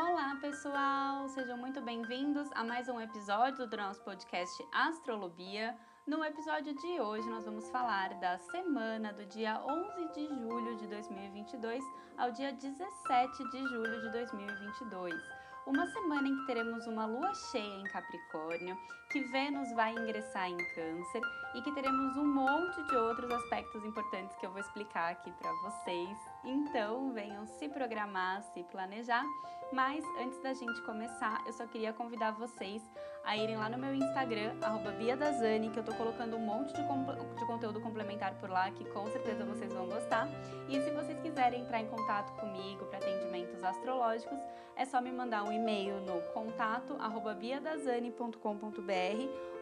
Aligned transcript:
Olá, 0.00 0.36
pessoal! 0.40 1.28
Sejam 1.28 1.58
muito 1.58 1.80
bem-vindos 1.80 2.48
a 2.54 2.62
mais 2.62 2.88
um 2.88 3.00
episódio 3.00 3.66
do 3.66 3.76
nosso 3.76 4.00
podcast 4.04 4.64
Astrolobia. 4.70 5.76
No 6.06 6.24
episódio 6.24 6.72
de 6.72 7.00
hoje, 7.00 7.28
nós 7.28 7.44
vamos 7.44 7.68
falar 7.70 8.14
da 8.20 8.38
semana 8.38 9.12
do 9.12 9.26
dia 9.26 9.60
11 9.60 10.12
de 10.14 10.28
julho 10.28 10.76
de 10.76 10.86
2022 10.86 11.82
ao 12.16 12.30
dia 12.30 12.52
17 12.52 13.50
de 13.50 13.58
julho 13.66 14.00
de 14.00 14.12
2022 14.12 15.37
uma 15.68 15.86
semana 15.88 16.26
em 16.26 16.34
que 16.34 16.46
teremos 16.46 16.86
uma 16.86 17.04
lua 17.04 17.34
cheia 17.34 17.80
em 17.80 17.84
Capricórnio, 17.84 18.76
que 19.10 19.20
Vênus 19.24 19.70
vai 19.72 19.92
ingressar 19.92 20.48
em 20.48 20.56
Câncer 20.56 21.20
e 21.54 21.60
que 21.60 21.72
teremos 21.72 22.16
um 22.16 22.26
monte 22.26 22.82
de 22.84 22.96
outros 22.96 23.30
aspectos 23.30 23.84
importantes 23.84 24.34
que 24.38 24.46
eu 24.46 24.50
vou 24.50 24.60
explicar 24.60 25.12
aqui 25.12 25.30
para 25.32 25.52
vocês. 25.52 26.18
Então, 26.42 27.12
venham 27.12 27.46
se 27.46 27.68
programar, 27.68 28.42
se 28.54 28.64
planejar. 28.64 29.24
Mas 29.70 30.02
antes 30.18 30.42
da 30.42 30.54
gente 30.54 30.80
começar, 30.86 31.42
eu 31.46 31.52
só 31.52 31.66
queria 31.66 31.92
convidar 31.92 32.30
vocês 32.30 32.82
a 33.24 33.36
irem 33.36 33.56
lá 33.56 33.68
no 33.68 33.76
meu 33.76 33.94
Instagram, 33.94 34.54
@biadazani, 34.98 35.70
que 35.70 35.78
eu 35.78 35.84
tô 35.84 35.94
colocando 35.94 36.36
um 36.36 36.40
monte 36.40 36.72
de, 36.72 36.82
de 36.82 37.46
conteúdo 37.46 37.80
complementar 37.80 38.34
por 38.34 38.48
lá 38.48 38.70
que 38.70 38.84
com 38.86 39.06
certeza 39.08 39.44
vocês 39.44 39.72
vão 39.72 39.86
gostar. 39.86 40.28
E 40.68 40.80
se 40.80 40.90
vocês 40.90 41.18
quiserem 41.20 41.62
entrar 41.62 41.80
em 41.80 41.86
contato 41.86 42.32
comigo 42.40 42.86
para 42.86 42.98
atendimentos 42.98 43.62
astrológicos, 43.62 44.38
é 44.76 44.84
só 44.84 45.00
me 45.00 45.10
mandar 45.10 45.42
um 45.42 45.52
e-mail 45.52 46.00
no 46.00 46.20
contato 46.32 46.96
biadazani.com.br 47.38 48.38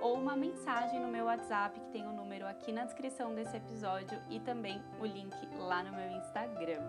ou 0.00 0.14
uma 0.14 0.36
mensagem 0.36 1.00
no 1.00 1.08
meu 1.08 1.24
WhatsApp, 1.24 1.80
que 1.80 1.90
tem 1.90 2.06
o 2.06 2.10
um 2.10 2.12
número 2.12 2.46
aqui 2.46 2.70
na 2.70 2.84
descrição 2.84 3.34
desse 3.34 3.56
episódio 3.56 4.20
e 4.28 4.38
também 4.40 4.82
o 5.00 5.06
link 5.06 5.34
lá 5.58 5.82
no 5.82 5.92
meu 5.92 6.10
Instagram. 6.10 6.82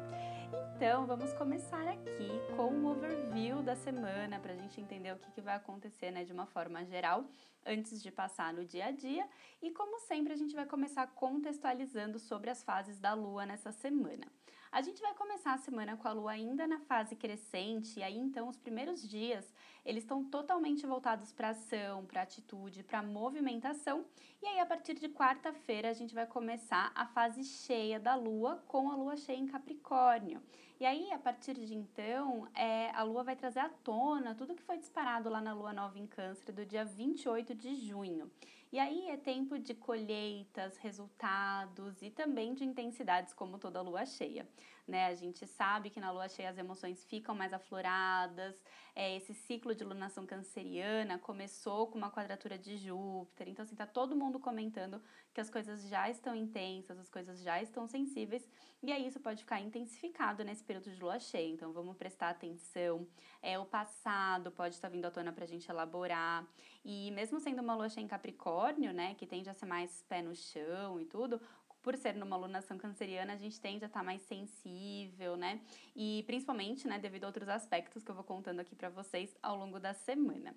Então, 0.76 1.06
vamos 1.06 1.34
começar 1.34 1.88
aqui 1.88 2.30
com 2.58 2.72
um 2.74 2.88
overview 2.88 3.62
da 3.62 3.76
semana 3.76 4.40
para 4.40 4.52
a 4.52 4.56
gente 4.56 4.82
entender 4.82 5.14
o 5.14 5.20
que, 5.20 5.32
que 5.32 5.42
vai 5.42 5.56
acontecer 5.56 6.10
né, 6.10 6.24
de 6.24 6.34
uma 6.34 6.48
forma 6.48 6.84
geral 6.84 7.24
antes 7.64 8.02
de 8.02 8.10
passar 8.10 8.52
no 8.52 8.66
dia 8.66 8.86
a 8.88 8.92
dia. 8.92 9.30
E 9.62 9.70
como 9.70 10.00
sempre, 10.00 10.34
a 10.34 10.36
gente 10.36 10.56
vai 10.56 10.66
começar 10.66 11.06
contextualizando 11.06 12.18
sobre 12.18 12.50
as 12.50 12.64
fases 12.64 13.00
da 13.00 13.14
Lua 13.14 13.46
nessa 13.46 13.72
semana. 13.72 14.26
A 14.72 14.82
gente 14.82 15.00
vai 15.02 15.14
começar 15.14 15.54
a 15.54 15.58
semana 15.58 15.96
com 15.96 16.08
a 16.08 16.12
lua 16.12 16.32
ainda 16.32 16.68
na 16.68 16.80
fase 16.80 17.16
crescente, 17.16 18.00
e 18.00 18.04
aí 18.04 18.18
então 18.18 18.50
os 18.50 18.58
primeiros 18.58 19.08
dias 19.08 19.54
eles 19.86 20.04
estão 20.04 20.26
totalmente 20.26 20.86
voltados 20.86 21.32
para 21.32 21.50
ação, 21.50 22.06
para 22.06 22.22
atitude, 22.24 22.84
para 22.84 23.02
movimentação. 23.02 24.06
E 24.42 24.46
aí 24.46 24.60
a 24.60 24.66
partir 24.66 24.96
de 24.96 25.08
quarta-feira 25.08 25.90
a 25.90 25.94
gente 25.94 26.14
vai 26.14 26.28
começar 26.28 26.92
a 26.94 27.06
fase 27.06 27.44
cheia 27.46 27.98
da 28.00 28.14
lua 28.16 28.62
com 28.68 28.92
a 28.92 28.96
lua 28.96 29.16
cheia 29.16 29.38
em 29.38 29.48
Capricórnio. 29.48 30.42
E 30.80 30.86
aí 30.86 31.12
a 31.12 31.18
partir 31.18 31.56
de 31.56 31.74
então, 31.74 32.48
é, 32.54 32.92
a 32.92 33.02
lua 33.02 33.24
vai 33.24 33.36
trazer 33.36 33.60
à 33.60 33.70
tona 33.70 34.36
tudo 34.36 34.54
que 34.54 34.62
foi 34.62 34.78
disparado 34.78 35.28
lá 35.28 35.42
na 35.42 35.52
lua 35.52 35.74
nova 35.74 35.98
em 35.98 36.06
Câncer 36.06 36.52
do 36.52 36.64
dia 36.64 36.86
28 36.86 37.56
de 37.56 37.76
junho. 37.76 38.30
E 38.72 38.78
aí 38.78 39.10
é 39.10 39.18
tempo 39.18 39.58
de 39.58 39.74
colheitas, 39.74 40.78
resultados 40.78 42.02
e 42.04 42.12
também 42.12 42.54
de 42.54 42.64
intensidades 42.64 43.34
como 43.34 43.58
toda 43.58 43.82
lua 43.82 44.06
cheia 44.06 44.48
né? 44.88 45.08
A 45.08 45.16
gente 45.16 45.46
sabe 45.46 45.90
que 45.90 46.00
na 46.00 46.12
lua 46.12 46.30
cheia 46.30 46.50
as 46.50 46.58
emoções 46.58 47.04
ficam 47.04 47.36
mais 47.36 47.52
afloradas. 47.52 48.56
É, 48.96 49.16
esse 49.16 49.34
ciclo 49.34 49.76
de 49.76 49.84
lunação 49.84 50.26
canceriana 50.26 51.20
começou 51.20 51.88
com 51.88 51.98
uma 51.98 52.10
quadratura 52.10 52.58
de 52.58 52.78
Júpiter. 52.78 53.50
Então, 53.50 53.64
assim, 53.64 53.76
tá 53.76 53.86
todo 53.86 54.16
mundo 54.16 54.40
comentando 54.40 55.02
que 55.34 55.42
as 55.42 55.50
coisas 55.50 55.88
já 55.88 56.10
estão 56.10 56.34
intensas, 56.34 56.98
as 56.98 57.10
coisas 57.10 57.40
já 57.42 57.62
estão 57.62 57.86
sensíveis. 57.88 58.48
E 58.82 58.92
aí 58.92 59.06
isso 59.06 59.20
pode 59.20 59.42
ficar 59.42 59.60
intensificado 59.60 60.44
nesse 60.44 60.64
período 60.64 60.90
de 60.90 61.00
lua 61.00 61.20
cheia. 61.20 61.50
Então, 61.50 61.74
vamos 61.74 61.98
prestar 61.98 62.30
atenção. 62.30 63.08
É, 63.42 63.60
o 63.60 63.66
passado 63.66 64.52
pode 64.52 64.76
estar 64.76 64.90
vindo 64.90 65.06
à 65.06 65.12
tona 65.12 65.34
pra 65.34 65.46
gente 65.46 65.70
elaborar. 65.70 66.48
E 66.84 67.12
mesmo 67.12 67.40
sendo 67.40 67.62
uma 67.62 67.76
lua 67.76 67.90
cheia 67.90 68.04
em 68.04 68.08
Capricórnio, 68.08 68.94
né, 68.94 69.14
que 69.16 69.28
tende 69.28 69.50
a 69.50 69.54
ser 69.54 69.66
mais 69.66 70.02
pé 70.04 70.22
no 70.22 70.34
chão 70.34 71.00
e 71.00 71.06
tudo, 71.06 71.42
por 71.82 71.96
ser 71.96 72.16
numa 72.16 72.36
alunação 72.36 72.78
canceriana, 72.78 73.34
a 73.34 73.38
gente 73.38 73.60
tende 73.60 73.84
a 73.86 73.88
estar 73.88 74.00
tá 74.00 74.06
mais 74.06 74.22
sensível, 74.24 75.36
né? 75.38 75.62
E 75.96 76.24
principalmente, 76.28 76.88
né, 76.88 77.00
devido 77.00 77.24
a 77.24 77.28
outros 77.28 77.48
aspectos 77.48 78.04
que 78.04 78.12
eu 78.12 78.16
vou 78.16 78.24
contando 78.24 78.60
aqui 78.60 78.76
para 78.76 78.90
vocês 78.90 79.36
ao 79.42 79.56
longo 79.56 79.80
da 79.80 79.94
semana. 79.94 80.56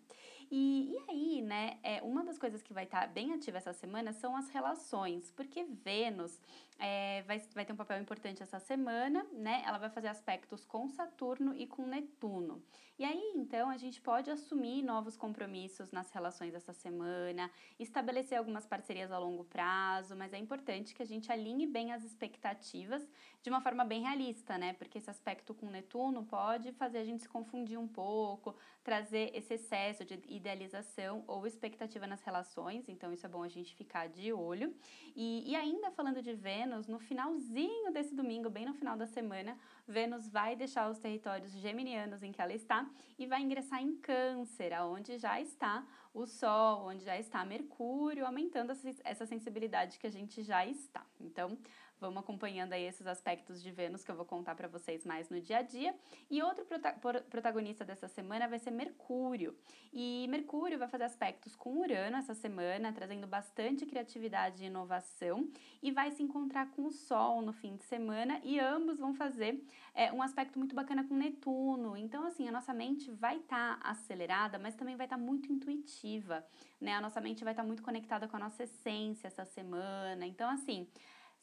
E, 0.51 0.93
e 0.93 1.11
aí, 1.11 1.43
né, 1.43 1.79
é, 1.83 2.03
uma 2.03 2.25
das 2.25 2.39
coisas 2.39 2.63
que 2.63 2.73
vai 2.73 2.85
estar 2.85 3.03
tá 3.03 3.07
bem 3.07 3.33
ativa 3.33 3.59
essa 3.59 3.73
semana 3.73 4.13
são 4.13 4.37
as 4.37 4.49
relações, 4.49 5.31
porque 5.31 5.65
Vênus 5.65 6.41
é, 6.81 7.23
vai, 7.23 7.39
vai 7.55 7.65
ter 7.65 7.73
um 7.75 7.77
papel 7.77 8.01
importante 8.01 8.43
essa 8.43 8.59
semana, 8.59 9.25
né? 9.33 9.63
Ela 9.67 9.77
vai 9.77 9.91
fazer 9.91 10.09
aspectos 10.09 10.65
com 10.65 10.89
Saturno 10.89 11.55
e 11.55 11.67
com 11.67 11.87
Netuno. 11.87 12.63
E 12.99 13.05
aí, 13.05 13.33
então, 13.35 13.71
a 13.71 13.77
gente 13.77 14.01
pode 14.01 14.31
assumir 14.31 14.83
novos 14.83 15.17
compromissos 15.17 15.91
nas 15.91 16.11
relações 16.11 16.55
essa 16.55 16.73
semana, 16.73 17.51
estabelecer 17.79 18.37
algumas 18.37 18.67
parcerias 18.67 19.11
a 19.11 19.19
longo 19.19 19.45
prazo, 19.45 20.15
mas 20.15 20.33
é 20.33 20.39
importante 20.39 20.95
que 20.95 21.03
a 21.03 21.07
gente 21.07 21.31
alinhe 21.33 21.67
bem 21.67 21.93
as 21.93 22.05
expectativas 22.05 23.07
de 23.43 23.49
uma 23.49 23.61
forma 23.61 23.85
bem 23.85 24.03
realista, 24.03 24.59
né? 24.59 24.75
Porque 24.75 24.99
esse 24.99 25.09
aspecto 25.09 25.55
com 25.55 25.71
Netuno 25.71 26.25
pode 26.25 26.73
fazer 26.73 26.99
a 26.99 27.05
gente 27.05 27.23
se 27.23 27.29
confundir 27.29 27.79
um 27.79 27.89
pouco, 27.89 28.55
trazer 28.83 29.31
esse 29.35 29.55
excesso 29.55 30.05
de 30.05 30.21
idealização 30.29 31.23
ou 31.27 31.47
expectativa 31.47 32.07
nas 32.07 32.23
relações, 32.23 32.89
então 32.89 33.13
isso 33.13 33.27
é 33.27 33.29
bom 33.29 33.43
a 33.43 33.49
gente 33.49 33.75
ficar 33.75 34.09
de 34.09 34.33
olho. 34.33 34.75
E, 35.15 35.51
e 35.51 35.55
ainda 35.55 35.91
falando 35.91 36.23
de 36.23 36.33
Vênus, 36.33 36.87
no 36.87 36.99
finalzinho 36.99 37.93
desse 37.93 38.15
domingo, 38.15 38.49
bem 38.49 38.65
no 38.65 38.75
final 38.75 38.97
da 38.97 39.07
semana, 39.07 39.59
Vênus 39.87 40.29
vai 40.29 40.57
deixar 40.57 40.91
os 40.91 40.99
territórios 40.99 41.53
geminianos 41.53 42.23
em 42.23 42.33
que 42.33 42.41
ela 42.41 42.55
está 42.55 42.89
e 43.19 43.27
vai 43.27 43.43
ingressar 43.43 43.83
em 43.83 43.97
Câncer, 43.97 44.73
aonde 44.73 45.19
já 45.19 45.41
está 45.41 45.87
o 46.13 46.27
Sol, 46.27 46.89
onde 46.89 47.05
já 47.05 47.19
está 47.19 47.45
Mercúrio, 47.45 48.27
aumentando 48.27 48.73
essa 49.05 49.27
sensibilidade 49.27 49.99
que 49.99 50.07
a 50.07 50.11
gente 50.11 50.43
já 50.43 50.67
está. 50.67 51.05
Então, 51.21 51.57
vamos 52.01 52.23
acompanhando 52.23 52.73
aí 52.73 52.85
esses 52.85 53.07
aspectos 53.07 53.63
de 53.63 53.71
Vênus 53.71 54.03
que 54.03 54.11
eu 54.11 54.17
vou 54.17 54.25
contar 54.25 54.55
para 54.55 54.67
vocês 54.67 55.05
mais 55.05 55.29
no 55.29 55.41
dia 55.41 55.59
a 55.59 55.63
dia. 55.63 55.95
E 56.31 56.43
outro 56.43 56.65
prota 56.65 56.93
protagonista 57.29 57.85
dessa 57.85 58.09
semana 58.09 58.49
vai 58.49 58.59
ser 58.59 58.71
Mercúrio. 58.71 59.55
E 59.93 60.27
Mercúrio 60.29 60.79
vai 60.79 60.89
fazer 60.89 61.05
aspectos 61.05 61.55
com 61.55 61.79
Urano 61.79 62.17
essa 62.17 62.35
semana, 62.35 62.93
trazendo 62.93 63.27
bastante 63.27 63.85
criatividade 63.85 64.63
e 64.63 64.67
inovação, 64.67 65.49
e 65.83 65.91
vai 65.91 66.11
se 66.11 66.23
encontrar 66.23 66.71
com 66.71 66.87
o 66.87 66.91
Sol 66.91 67.43
no 67.43 67.53
fim 67.53 67.77
de 67.77 67.85
semana, 67.85 68.41
e 68.43 68.59
ambos 68.59 68.99
vão 68.99 69.13
fazer 69.15 69.63
é, 69.95 70.13
um 70.13 70.23
aspecto 70.23 70.59
muito 70.59 70.75
bacana 70.75 71.05
com 71.05 71.15
Netuno. 71.15 71.97
Então, 71.97 72.25
assim, 72.27 72.49
a 72.49 72.53
nossa 72.53 72.73
mente 72.73 73.11
vai 73.11 73.37
estar 73.37 73.79
tá 73.79 73.91
acelerada, 73.91 74.59
mas 74.59 74.75
também 74.75 74.97
vai 74.97 75.07
estar 75.07 75.19
tá 75.19 75.23
muito 75.23 75.53
intuitiva, 75.53 76.45
né? 76.81 76.95
A 76.95 77.01
nossa 77.01 77.21
mente 77.21 77.45
vai 77.45 77.53
estar 77.53 77.63
tá 77.63 77.67
muito 77.67 77.83
conectada 77.83 78.27
com 78.27 78.37
a 78.37 78.41
nossa 78.41 78.63
essência 78.63 79.27
essa 79.27 79.45
semana. 79.45 80.27
Então, 80.27 80.49
assim, 80.49 80.87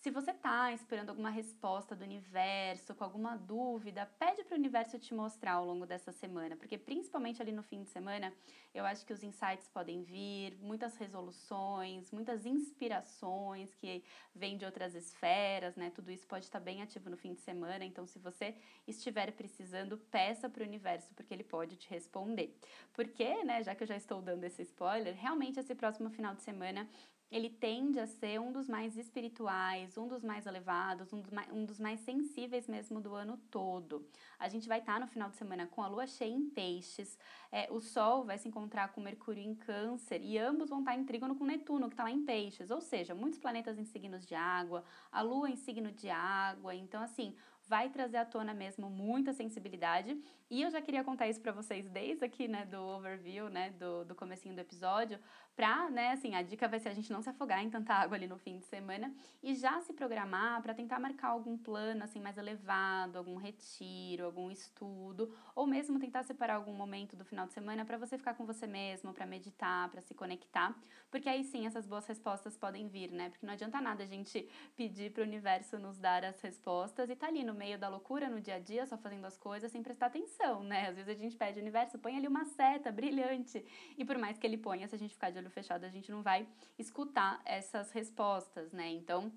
se 0.07 0.11
você 0.11 0.31
está 0.31 0.71
esperando 0.71 1.09
alguma 1.09 1.29
resposta 1.29 1.93
do 1.93 2.05
universo, 2.05 2.95
com 2.95 3.03
alguma 3.03 3.35
dúvida, 3.35 4.09
pede 4.17 4.41
para 4.41 4.55
o 4.55 4.57
universo 4.57 4.97
te 4.97 5.13
mostrar 5.13 5.55
ao 5.55 5.65
longo 5.65 5.85
dessa 5.85 6.13
semana, 6.13 6.55
porque 6.55 6.77
principalmente 6.77 7.41
ali 7.41 7.51
no 7.51 7.61
fim 7.61 7.83
de 7.83 7.89
semana, 7.89 8.31
eu 8.73 8.85
acho 8.85 9.05
que 9.05 9.11
os 9.11 9.21
insights 9.21 9.67
podem 9.67 10.03
vir, 10.03 10.57
muitas 10.61 10.95
resoluções, 10.95 12.09
muitas 12.09 12.45
inspirações 12.45 13.75
que 13.75 14.01
vêm 14.33 14.57
de 14.57 14.63
outras 14.63 14.95
esferas, 14.95 15.75
né? 15.75 15.91
Tudo 15.93 16.09
isso 16.09 16.25
pode 16.25 16.45
estar 16.45 16.59
tá 16.59 16.63
bem 16.63 16.81
ativo 16.81 17.09
no 17.09 17.17
fim 17.17 17.33
de 17.33 17.41
semana, 17.41 17.83
então 17.83 18.07
se 18.07 18.17
você 18.17 18.55
estiver 18.87 19.33
precisando, 19.33 19.97
peça 19.97 20.49
para 20.49 20.63
o 20.63 20.65
universo, 20.65 21.13
porque 21.15 21.33
ele 21.33 21.43
pode 21.43 21.75
te 21.75 21.89
responder. 21.89 22.57
Porque, 22.93 23.43
né, 23.43 23.61
já 23.61 23.75
que 23.75 23.83
eu 23.83 23.87
já 23.87 23.97
estou 23.97 24.21
dando 24.21 24.45
esse 24.45 24.61
spoiler, 24.61 25.13
realmente 25.17 25.59
esse 25.59 25.75
próximo 25.75 26.09
final 26.09 26.33
de 26.33 26.43
semana 26.43 26.87
ele 27.31 27.49
tende 27.49 27.99
a 27.99 28.07
ser 28.07 28.39
um 28.39 28.51
dos 28.51 28.67
mais 28.67 28.97
espirituais, 28.97 29.97
um 29.97 30.07
dos 30.07 30.23
mais 30.23 30.45
elevados, 30.45 31.11
um 31.11 31.21
dos 31.21 31.31
mais, 31.31 31.51
um 31.51 31.65
dos 31.65 31.79
mais 31.79 31.99
sensíveis 31.99 32.67
mesmo 32.67 33.01
do 33.01 33.13
ano 33.13 33.37
todo. 33.51 34.07
A 34.39 34.47
gente 34.47 34.67
vai 34.67 34.79
estar 34.79 34.93
tá 34.93 34.99
no 34.99 35.07
final 35.07 35.29
de 35.29 35.35
semana 35.35 35.67
com 35.67 35.81
a 35.81 35.87
lua 35.87 36.07
cheia 36.07 36.33
em 36.33 36.49
peixes, 36.49 37.17
é, 37.51 37.67
o 37.71 37.79
Sol 37.79 38.23
vai 38.23 38.37
se 38.37 38.47
encontrar 38.47 38.93
com 38.93 39.01
Mercúrio 39.01 39.43
em 39.43 39.55
câncer 39.55 40.21
e 40.21 40.37
ambos 40.37 40.69
vão 40.69 40.79
estar 40.79 40.91
tá 40.91 40.97
em 40.97 41.03
trígono 41.03 41.35
com 41.35 41.45
Netuno, 41.45 41.87
que 41.87 41.93
está 41.93 42.03
lá 42.03 42.11
em 42.11 42.23
peixes, 42.23 42.71
ou 42.71 42.81
seja, 42.81 43.13
muitos 43.13 43.39
planetas 43.39 43.77
em 43.77 43.83
signos 43.83 44.25
de 44.25 44.35
água, 44.35 44.83
a 45.11 45.21
lua 45.21 45.49
em 45.49 45.55
signo 45.55 45.91
de 45.91 46.09
água, 46.09 46.73
então 46.75 47.01
assim, 47.01 47.35
vai 47.67 47.89
trazer 47.89 48.17
à 48.17 48.25
tona 48.25 48.53
mesmo 48.53 48.89
muita 48.89 49.33
sensibilidade. 49.33 50.17
E 50.49 50.61
eu 50.61 50.71
já 50.71 50.81
queria 50.81 51.03
contar 51.03 51.27
isso 51.27 51.41
para 51.41 51.51
vocês 51.51 51.89
desde 51.89 52.23
aqui, 52.23 52.47
né, 52.47 52.65
do 52.65 52.81
overview, 52.81 53.49
né, 53.49 53.71
do, 53.71 54.05
do 54.05 54.15
comecinho 54.15 54.55
do 54.55 54.61
episódio, 54.61 55.19
pra, 55.57 55.89
né, 55.89 56.11
assim, 56.11 56.35
a 56.35 56.41
dica 56.41 56.69
vai 56.69 56.79
ser 56.79 56.87
a 56.89 56.93
gente 56.93 57.11
não 57.11 57.21
se 57.21 57.29
afogar 57.29 57.61
em 57.61 57.69
tanta 57.69 57.93
água 57.93 58.15
ali 58.15 58.27
no 58.27 58.37
fim 58.37 58.57
de 58.59 58.65
semana 58.65 59.13
e 59.43 59.55
já 59.55 59.81
se 59.81 59.91
programar 59.91 60.61
para 60.61 60.73
tentar 60.73 60.99
marcar 60.99 61.29
algum 61.29 61.57
plano, 61.57 62.01
assim, 62.03 62.21
mais 62.21 62.37
elevado, 62.37 63.17
algum 63.17 63.35
retiro, 63.35 64.23
algum 64.23 64.49
estudo, 64.49 65.35
ou 65.53 65.67
mesmo 65.67 65.99
tentar 65.99 66.23
separar 66.23 66.55
algum 66.55 66.73
momento 66.73 67.17
do 67.17 67.25
final 67.25 67.45
de 67.45 67.53
semana 67.53 67.83
para 67.83 67.97
você 67.97 68.17
ficar 68.17 68.35
com 68.35 68.45
você 68.45 68.67
mesmo, 68.67 69.13
para 69.13 69.25
meditar, 69.25 69.89
para 69.89 69.99
se 69.99 70.13
conectar, 70.13 70.73
porque 71.11 71.27
aí 71.27 71.43
sim 71.43 71.65
essas 71.65 71.85
boas 71.85 72.05
respostas 72.05 72.55
podem 72.55 72.87
vir, 72.87 73.11
né, 73.11 73.29
porque 73.29 73.45
não 73.45 73.53
adianta 73.53 73.81
nada 73.81 74.03
a 74.03 74.07
gente 74.07 74.47
pedir 74.77 75.11
para 75.11 75.23
o 75.23 75.25
universo 75.25 75.77
nos 75.77 75.97
dar 75.97 76.23
as 76.23 76.39
respostas 76.39 77.09
e 77.09 77.15
tá 77.17 77.27
ali 77.27 77.43
no 77.43 77.53
meio 77.53 77.77
da 77.77 77.89
loucura 77.89 78.29
no 78.29 78.39
dia 78.39 78.55
a 78.55 78.59
dia, 78.59 78.85
só 78.85 78.97
fazendo 78.97 79.25
as 79.25 79.37
coisas 79.37 79.71
sem 79.71 79.83
prestar 79.83 80.05
atenção, 80.05 80.36
né? 80.63 80.87
Às 80.87 80.95
vezes 80.95 81.09
a 81.09 81.13
gente 81.13 81.35
pede, 81.35 81.59
universo, 81.59 81.97
põe 81.99 82.15
ali 82.17 82.27
uma 82.27 82.45
seta 82.45 82.91
brilhante. 82.91 83.65
E 83.97 84.05
por 84.05 84.17
mais 84.17 84.37
que 84.37 84.45
ele 84.45 84.57
ponha, 84.57 84.87
se 84.87 84.95
a 84.95 84.97
gente 84.97 85.13
ficar 85.13 85.31
de 85.31 85.37
olho 85.37 85.49
fechado, 85.49 85.83
a 85.83 85.89
gente 85.89 86.11
não 86.11 86.21
vai 86.21 86.47
escutar 86.77 87.41
essas 87.45 87.91
respostas, 87.91 88.71
né? 88.71 88.89
Então, 88.89 89.31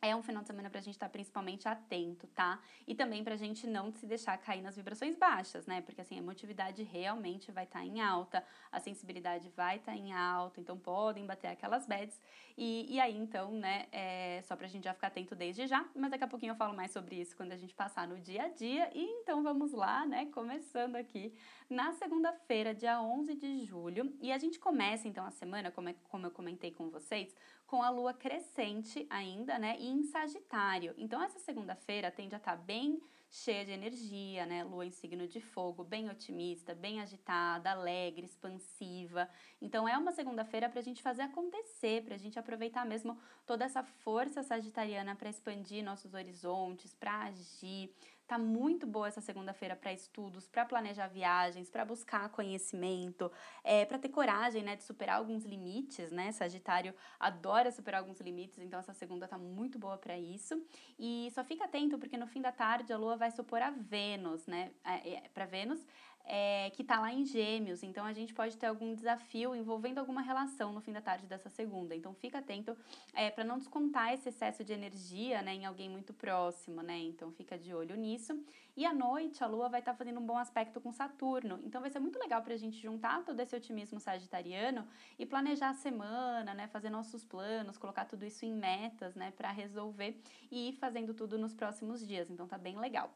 é 0.00 0.14
um 0.14 0.22
final 0.22 0.42
de 0.42 0.48
semana 0.48 0.70
para 0.70 0.78
a 0.78 0.82
gente 0.82 0.94
estar 0.94 1.06
tá 1.06 1.12
principalmente 1.12 1.68
atento, 1.68 2.26
tá? 2.28 2.60
E 2.86 2.94
também 2.94 3.22
para 3.22 3.34
a 3.34 3.36
gente 3.36 3.66
não 3.66 3.92
se 3.92 4.06
deixar 4.06 4.36
cair 4.38 4.62
nas 4.62 4.76
vibrações 4.76 5.16
baixas, 5.16 5.66
né? 5.66 5.80
Porque 5.80 6.00
assim, 6.00 6.16
a 6.16 6.18
emotividade 6.18 6.82
realmente 6.82 7.50
vai 7.50 7.64
estar 7.64 7.80
tá 7.80 7.84
em 7.84 8.00
alta, 8.00 8.44
a 8.70 8.80
sensibilidade 8.80 9.48
vai 9.56 9.76
estar 9.76 9.92
tá 9.92 9.98
em 9.98 10.12
alta, 10.12 10.60
então 10.60 10.78
podem 10.78 11.26
bater 11.26 11.48
aquelas 11.48 11.86
bads. 11.86 12.20
E, 12.56 12.92
e 12.92 12.98
aí, 12.98 13.16
então, 13.16 13.52
né, 13.52 13.86
é 13.92 14.42
só 14.42 14.56
para 14.56 14.66
a 14.66 14.68
gente 14.68 14.82
já 14.82 14.92
ficar 14.92 15.06
atento 15.06 15.36
desde 15.36 15.68
já, 15.68 15.88
mas 15.94 16.10
daqui 16.10 16.24
a 16.24 16.26
pouquinho 16.26 16.50
eu 16.50 16.56
falo 16.56 16.74
mais 16.74 16.90
sobre 16.90 17.14
isso 17.14 17.36
quando 17.36 17.52
a 17.52 17.56
gente 17.56 17.72
passar 17.72 18.08
no 18.08 18.18
dia 18.18 18.44
a 18.44 18.48
dia. 18.48 18.90
E 18.92 19.04
então 19.20 19.44
vamos 19.44 19.72
lá, 19.72 20.04
né? 20.04 20.26
Começando 20.26 20.96
aqui 20.96 21.32
na 21.70 21.92
segunda-feira, 21.92 22.74
dia 22.74 23.00
11 23.00 23.34
de 23.36 23.64
julho. 23.64 24.12
E 24.20 24.32
a 24.32 24.38
gente 24.38 24.58
começa 24.58 25.06
então 25.06 25.24
a 25.24 25.30
semana, 25.30 25.70
como, 25.70 25.88
é, 25.88 25.94
como 26.08 26.26
eu 26.26 26.30
comentei 26.32 26.72
com 26.72 26.90
vocês, 26.90 27.32
com 27.68 27.82
a 27.82 27.90
lua 27.90 28.14
crescente 28.14 29.06
ainda, 29.10 29.58
né? 29.58 29.76
E 29.78 29.88
em 29.88 30.02
Sagitário. 30.02 30.94
Então, 30.96 31.22
essa 31.22 31.38
segunda-feira 31.38 32.10
tende 32.10 32.34
a 32.34 32.38
estar 32.38 32.56
tá 32.56 32.62
bem 32.62 32.98
cheia 33.30 33.62
de 33.62 33.70
energia, 33.70 34.46
né? 34.46 34.64
Lua 34.64 34.86
em 34.86 34.90
signo 34.90 35.28
de 35.28 35.38
fogo, 35.38 35.84
bem 35.84 36.08
otimista, 36.08 36.74
bem 36.74 36.98
agitada, 36.98 37.70
alegre, 37.70 38.24
expansiva. 38.24 39.28
Então, 39.60 39.86
é 39.86 39.98
uma 39.98 40.12
segunda-feira 40.12 40.66
para 40.70 40.80
a 40.80 40.82
gente 40.82 41.02
fazer 41.02 41.20
acontecer, 41.20 42.02
para 42.04 42.14
a 42.14 42.18
gente 42.18 42.38
aproveitar 42.38 42.86
mesmo 42.86 43.18
toda 43.44 43.66
essa 43.66 43.82
força 43.82 44.42
sagitariana 44.42 45.14
para 45.14 45.28
expandir 45.28 45.84
nossos 45.84 46.14
horizontes, 46.14 46.94
para 46.94 47.24
agir, 47.24 47.94
Tá 48.28 48.36
muito 48.36 48.86
boa 48.86 49.08
essa 49.08 49.22
segunda-feira 49.22 49.74
para 49.74 49.90
estudos, 49.90 50.46
para 50.46 50.62
planejar 50.66 51.06
viagens, 51.06 51.70
para 51.70 51.82
buscar 51.82 52.28
conhecimento, 52.28 53.32
é, 53.64 53.86
para 53.86 53.98
ter 53.98 54.10
coragem, 54.10 54.62
né, 54.62 54.76
de 54.76 54.84
superar 54.84 55.16
alguns 55.16 55.46
limites, 55.46 56.10
né? 56.10 56.30
Sagitário 56.30 56.94
adora 57.18 57.70
superar 57.72 58.02
alguns 58.02 58.20
limites, 58.20 58.58
então 58.58 58.78
essa 58.78 58.92
segunda 58.92 59.26
tá 59.26 59.38
muito 59.38 59.78
boa 59.78 59.96
para 59.96 60.18
isso. 60.18 60.62
E 60.98 61.30
só 61.34 61.42
fica 61.42 61.64
atento 61.64 61.98
porque 61.98 62.18
no 62.18 62.26
fim 62.26 62.42
da 62.42 62.52
tarde 62.52 62.92
a 62.92 62.98
Lua 62.98 63.16
vai 63.16 63.30
se 63.30 63.40
opor 63.40 63.62
a 63.62 63.70
Vênus, 63.70 64.46
né? 64.46 64.72
É, 64.84 65.14
é, 65.14 65.28
para 65.32 65.46
Vênus 65.46 65.86
é, 66.24 66.70
que 66.70 66.82
está 66.82 67.00
lá 67.00 67.12
em 67.12 67.24
Gêmeos. 67.24 67.82
Então 67.82 68.04
a 68.04 68.12
gente 68.12 68.34
pode 68.34 68.56
ter 68.56 68.66
algum 68.66 68.94
desafio 68.94 69.54
envolvendo 69.54 69.98
alguma 69.98 70.20
relação 70.20 70.72
no 70.72 70.80
fim 70.80 70.92
da 70.92 71.00
tarde 71.00 71.26
dessa 71.26 71.48
segunda. 71.48 71.94
Então 71.94 72.14
fica 72.14 72.38
atento 72.38 72.76
é, 73.14 73.30
para 73.30 73.44
não 73.44 73.58
descontar 73.58 74.12
esse 74.12 74.28
excesso 74.28 74.62
de 74.62 74.72
energia 74.72 75.40
né, 75.42 75.54
em 75.54 75.64
alguém 75.64 75.88
muito 75.88 76.12
próximo, 76.12 76.82
né? 76.82 76.98
Então 76.98 77.32
fica 77.32 77.58
de 77.58 77.74
olho 77.74 77.96
nisso. 77.96 78.38
E 78.76 78.84
à 78.84 78.92
noite 78.92 79.42
a 79.42 79.46
Lua 79.46 79.68
vai 79.68 79.80
estar 79.80 79.92
tá 79.92 79.98
fazendo 79.98 80.20
um 80.20 80.26
bom 80.26 80.36
aspecto 80.36 80.80
com 80.80 80.92
Saturno. 80.92 81.58
Então 81.64 81.80
vai 81.80 81.90
ser 81.90 81.98
muito 81.98 82.18
legal 82.18 82.42
para 82.42 82.54
a 82.54 82.58
gente 82.58 82.78
juntar 82.78 83.24
todo 83.24 83.40
esse 83.40 83.56
otimismo 83.56 83.98
sagitariano 83.98 84.86
e 85.18 85.24
planejar 85.24 85.70
a 85.70 85.74
semana, 85.74 86.52
né? 86.52 86.68
Fazer 86.68 86.90
nossos 86.90 87.24
planos, 87.24 87.78
colocar 87.78 88.04
tudo 88.04 88.24
isso 88.24 88.44
em 88.44 88.52
metas, 88.52 89.14
né? 89.14 89.30
Para 89.30 89.50
resolver 89.50 90.20
e 90.50 90.68
ir 90.68 90.72
fazendo 90.74 91.14
tudo 91.14 91.38
nos 91.38 91.54
próximos 91.54 92.06
dias. 92.06 92.30
Então 92.30 92.46
tá 92.46 92.58
bem 92.58 92.78
legal. 92.78 93.12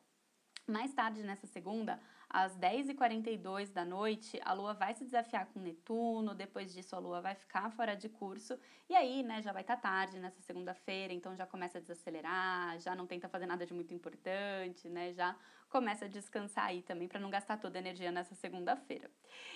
Mais 0.66 0.94
tarde 0.94 1.24
nessa 1.24 1.46
segunda, 1.46 2.00
às 2.32 2.56
10h42 2.56 3.70
da 3.70 3.84
noite, 3.84 4.40
a 4.42 4.54
Lua 4.54 4.72
vai 4.72 4.94
se 4.94 5.04
desafiar 5.04 5.46
com 5.46 5.60
Netuno, 5.60 6.34
depois 6.34 6.72
disso 6.72 6.96
a 6.96 6.98
Lua 6.98 7.20
vai 7.20 7.34
ficar 7.34 7.70
fora 7.70 7.94
de 7.94 8.08
curso, 8.08 8.58
e 8.88 8.94
aí, 8.94 9.22
né, 9.22 9.42
já 9.42 9.52
vai 9.52 9.60
estar 9.60 9.76
tá 9.76 9.82
tarde 9.82 10.18
nessa 10.18 10.40
segunda-feira, 10.40 11.12
então 11.12 11.36
já 11.36 11.46
começa 11.46 11.76
a 11.76 11.80
desacelerar, 11.80 12.78
já 12.78 12.94
não 12.94 13.06
tenta 13.06 13.28
fazer 13.28 13.44
nada 13.44 13.66
de 13.66 13.74
muito 13.74 13.92
importante, 13.92 14.88
né, 14.88 15.12
já 15.12 15.36
começa 15.72 16.04
a 16.04 16.08
descansar 16.08 16.66
aí 16.66 16.82
também 16.82 17.08
para 17.08 17.18
não 17.18 17.30
gastar 17.30 17.56
toda 17.56 17.78
a 17.78 17.80
energia 17.80 18.12
nessa 18.12 18.34
segunda-feira. 18.34 19.10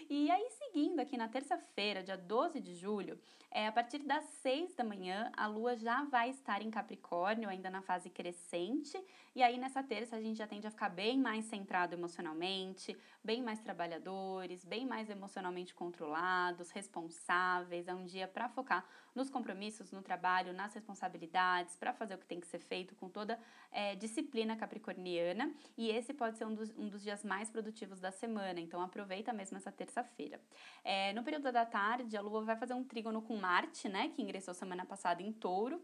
E 0.08 0.30
aí, 0.30 0.48
seguindo 0.50 0.98
aqui 0.98 1.14
na 1.14 1.28
terça-feira, 1.28 2.02
dia 2.02 2.16
12 2.16 2.58
de 2.58 2.74
julho, 2.74 3.20
é, 3.50 3.66
a 3.66 3.72
partir 3.72 3.98
das 3.98 4.24
6 4.42 4.74
da 4.74 4.82
manhã, 4.82 5.30
a 5.36 5.46
Lua 5.46 5.76
já 5.76 6.04
vai 6.04 6.30
estar 6.30 6.62
em 6.62 6.70
Capricórnio, 6.70 7.50
ainda 7.50 7.68
na 7.68 7.82
fase 7.82 8.08
crescente, 8.08 8.98
e 9.34 9.42
aí 9.42 9.58
nessa 9.58 9.82
terça 9.82 10.16
a 10.16 10.20
gente 10.20 10.38
já 10.38 10.46
tende 10.46 10.66
a 10.66 10.70
ficar 10.70 10.88
bem 10.88 11.18
mais 11.18 11.44
centrado 11.44 11.94
emocionalmente, 11.94 12.96
bem 13.22 13.42
mais 13.42 13.60
trabalhadores, 13.60 14.64
bem 14.64 14.86
mais 14.86 15.10
emocionalmente 15.10 15.74
controlados, 15.74 16.70
responsáveis. 16.70 17.88
É 17.88 17.94
um 17.94 18.06
dia 18.06 18.26
para 18.26 18.48
focar 18.48 18.86
nos 19.16 19.30
compromissos, 19.30 19.90
no 19.90 20.02
trabalho, 20.02 20.52
nas 20.52 20.74
responsabilidades, 20.74 21.74
para 21.76 21.92
fazer 21.92 22.14
o 22.14 22.18
que 22.18 22.26
tem 22.26 22.38
que 22.38 22.46
ser 22.46 22.60
feito 22.60 22.94
com 22.94 23.08
toda 23.08 23.38
é, 23.72 23.96
disciplina 23.96 24.54
capricorniana. 24.54 25.52
E 25.76 25.90
esse 25.90 26.14
pode 26.14 26.38
ser 26.38 26.44
um 26.44 26.54
dos, 26.54 26.70
um 26.76 26.88
dos 26.88 27.02
dias 27.02 27.24
mais 27.24 27.50
produtivos 27.50 27.98
da 27.98 28.12
semana, 28.12 28.60
então 28.60 28.80
aproveita 28.80 29.32
mesmo 29.32 29.56
essa 29.56 29.72
terça-feira. 29.72 30.40
É, 30.84 31.12
no 31.14 31.24
período 31.24 31.50
da 31.50 31.66
tarde, 31.66 32.16
a 32.16 32.20
Lua 32.20 32.44
vai 32.44 32.56
fazer 32.56 32.74
um 32.74 32.84
trígono 32.84 33.22
com 33.22 33.36
Marte, 33.36 33.88
né, 33.88 34.10
que 34.10 34.22
ingressou 34.22 34.54
semana 34.54 34.84
passada 34.84 35.22
em 35.22 35.32
touro 35.32 35.82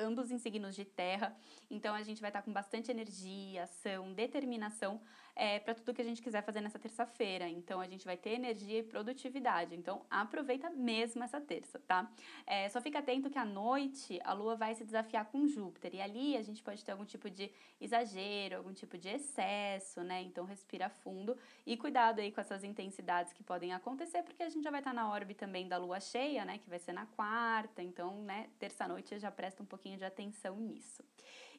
ambos 0.00 0.30
em 0.30 0.38
signos 0.38 0.74
de 0.74 0.84
terra. 0.84 1.36
Então 1.70 1.94
a 1.94 2.02
gente 2.02 2.20
vai 2.20 2.30
estar 2.30 2.42
com 2.42 2.52
bastante 2.52 2.90
energia, 2.90 3.64
ação, 3.64 4.12
determinação 4.12 5.00
é, 5.34 5.58
para 5.58 5.74
tudo 5.74 5.94
que 5.94 6.02
a 6.02 6.04
gente 6.04 6.22
quiser 6.22 6.42
fazer 6.42 6.60
nessa 6.60 6.78
terça-feira. 6.78 7.48
Então 7.48 7.80
a 7.80 7.86
gente 7.86 8.04
vai 8.04 8.16
ter 8.16 8.30
energia 8.30 8.78
e 8.78 8.82
produtividade. 8.82 9.74
Então 9.74 10.04
aproveita 10.08 10.70
mesmo 10.70 11.22
essa 11.22 11.40
terça, 11.40 11.78
tá? 11.80 12.10
É, 12.46 12.68
só 12.68 12.80
fica 12.80 12.98
atento 12.98 13.30
que 13.30 13.38
à 13.38 13.44
noite 13.44 14.20
a 14.24 14.32
Lua 14.32 14.56
vai 14.56 14.74
se 14.74 14.84
desafiar 14.84 15.26
com 15.26 15.46
Júpiter 15.46 15.94
e 15.94 16.00
ali 16.00 16.36
a 16.36 16.42
gente 16.42 16.62
pode 16.62 16.84
ter 16.84 16.92
algum 16.92 17.04
tipo 17.04 17.28
de 17.28 17.50
exagero, 17.80 18.56
algum 18.56 18.72
tipo 18.72 18.96
de 18.96 19.08
excesso, 19.08 20.02
né? 20.02 20.22
Então 20.22 20.44
respira 20.44 20.88
fundo 20.88 21.36
e 21.66 21.76
cuidado 21.76 22.20
aí 22.20 22.32
com 22.32 22.40
essas 22.40 22.64
intensidades 22.64 23.32
que 23.32 23.42
podem 23.42 23.72
acontecer, 23.72 24.22
porque 24.22 24.42
a 24.42 24.48
gente 24.48 24.64
já 24.64 24.70
vai 24.70 24.80
estar 24.80 24.94
na 24.94 25.10
órbita 25.10 25.40
também 25.40 25.66
da 25.66 25.78
Lua 25.78 25.98
cheia, 25.98 26.44
né? 26.44 26.58
Que 26.58 26.68
vai 26.68 26.78
ser 26.78 26.92
na 26.92 27.06
quarta. 27.06 27.82
Então, 27.82 28.22
né? 28.22 28.48
Terça-noite 28.58 29.18
já 29.18 29.30
presta 29.30 29.62
um 29.62 29.66
pouquinho 29.66 29.89
de 29.96 30.04
atenção 30.04 30.58
nisso. 30.58 31.02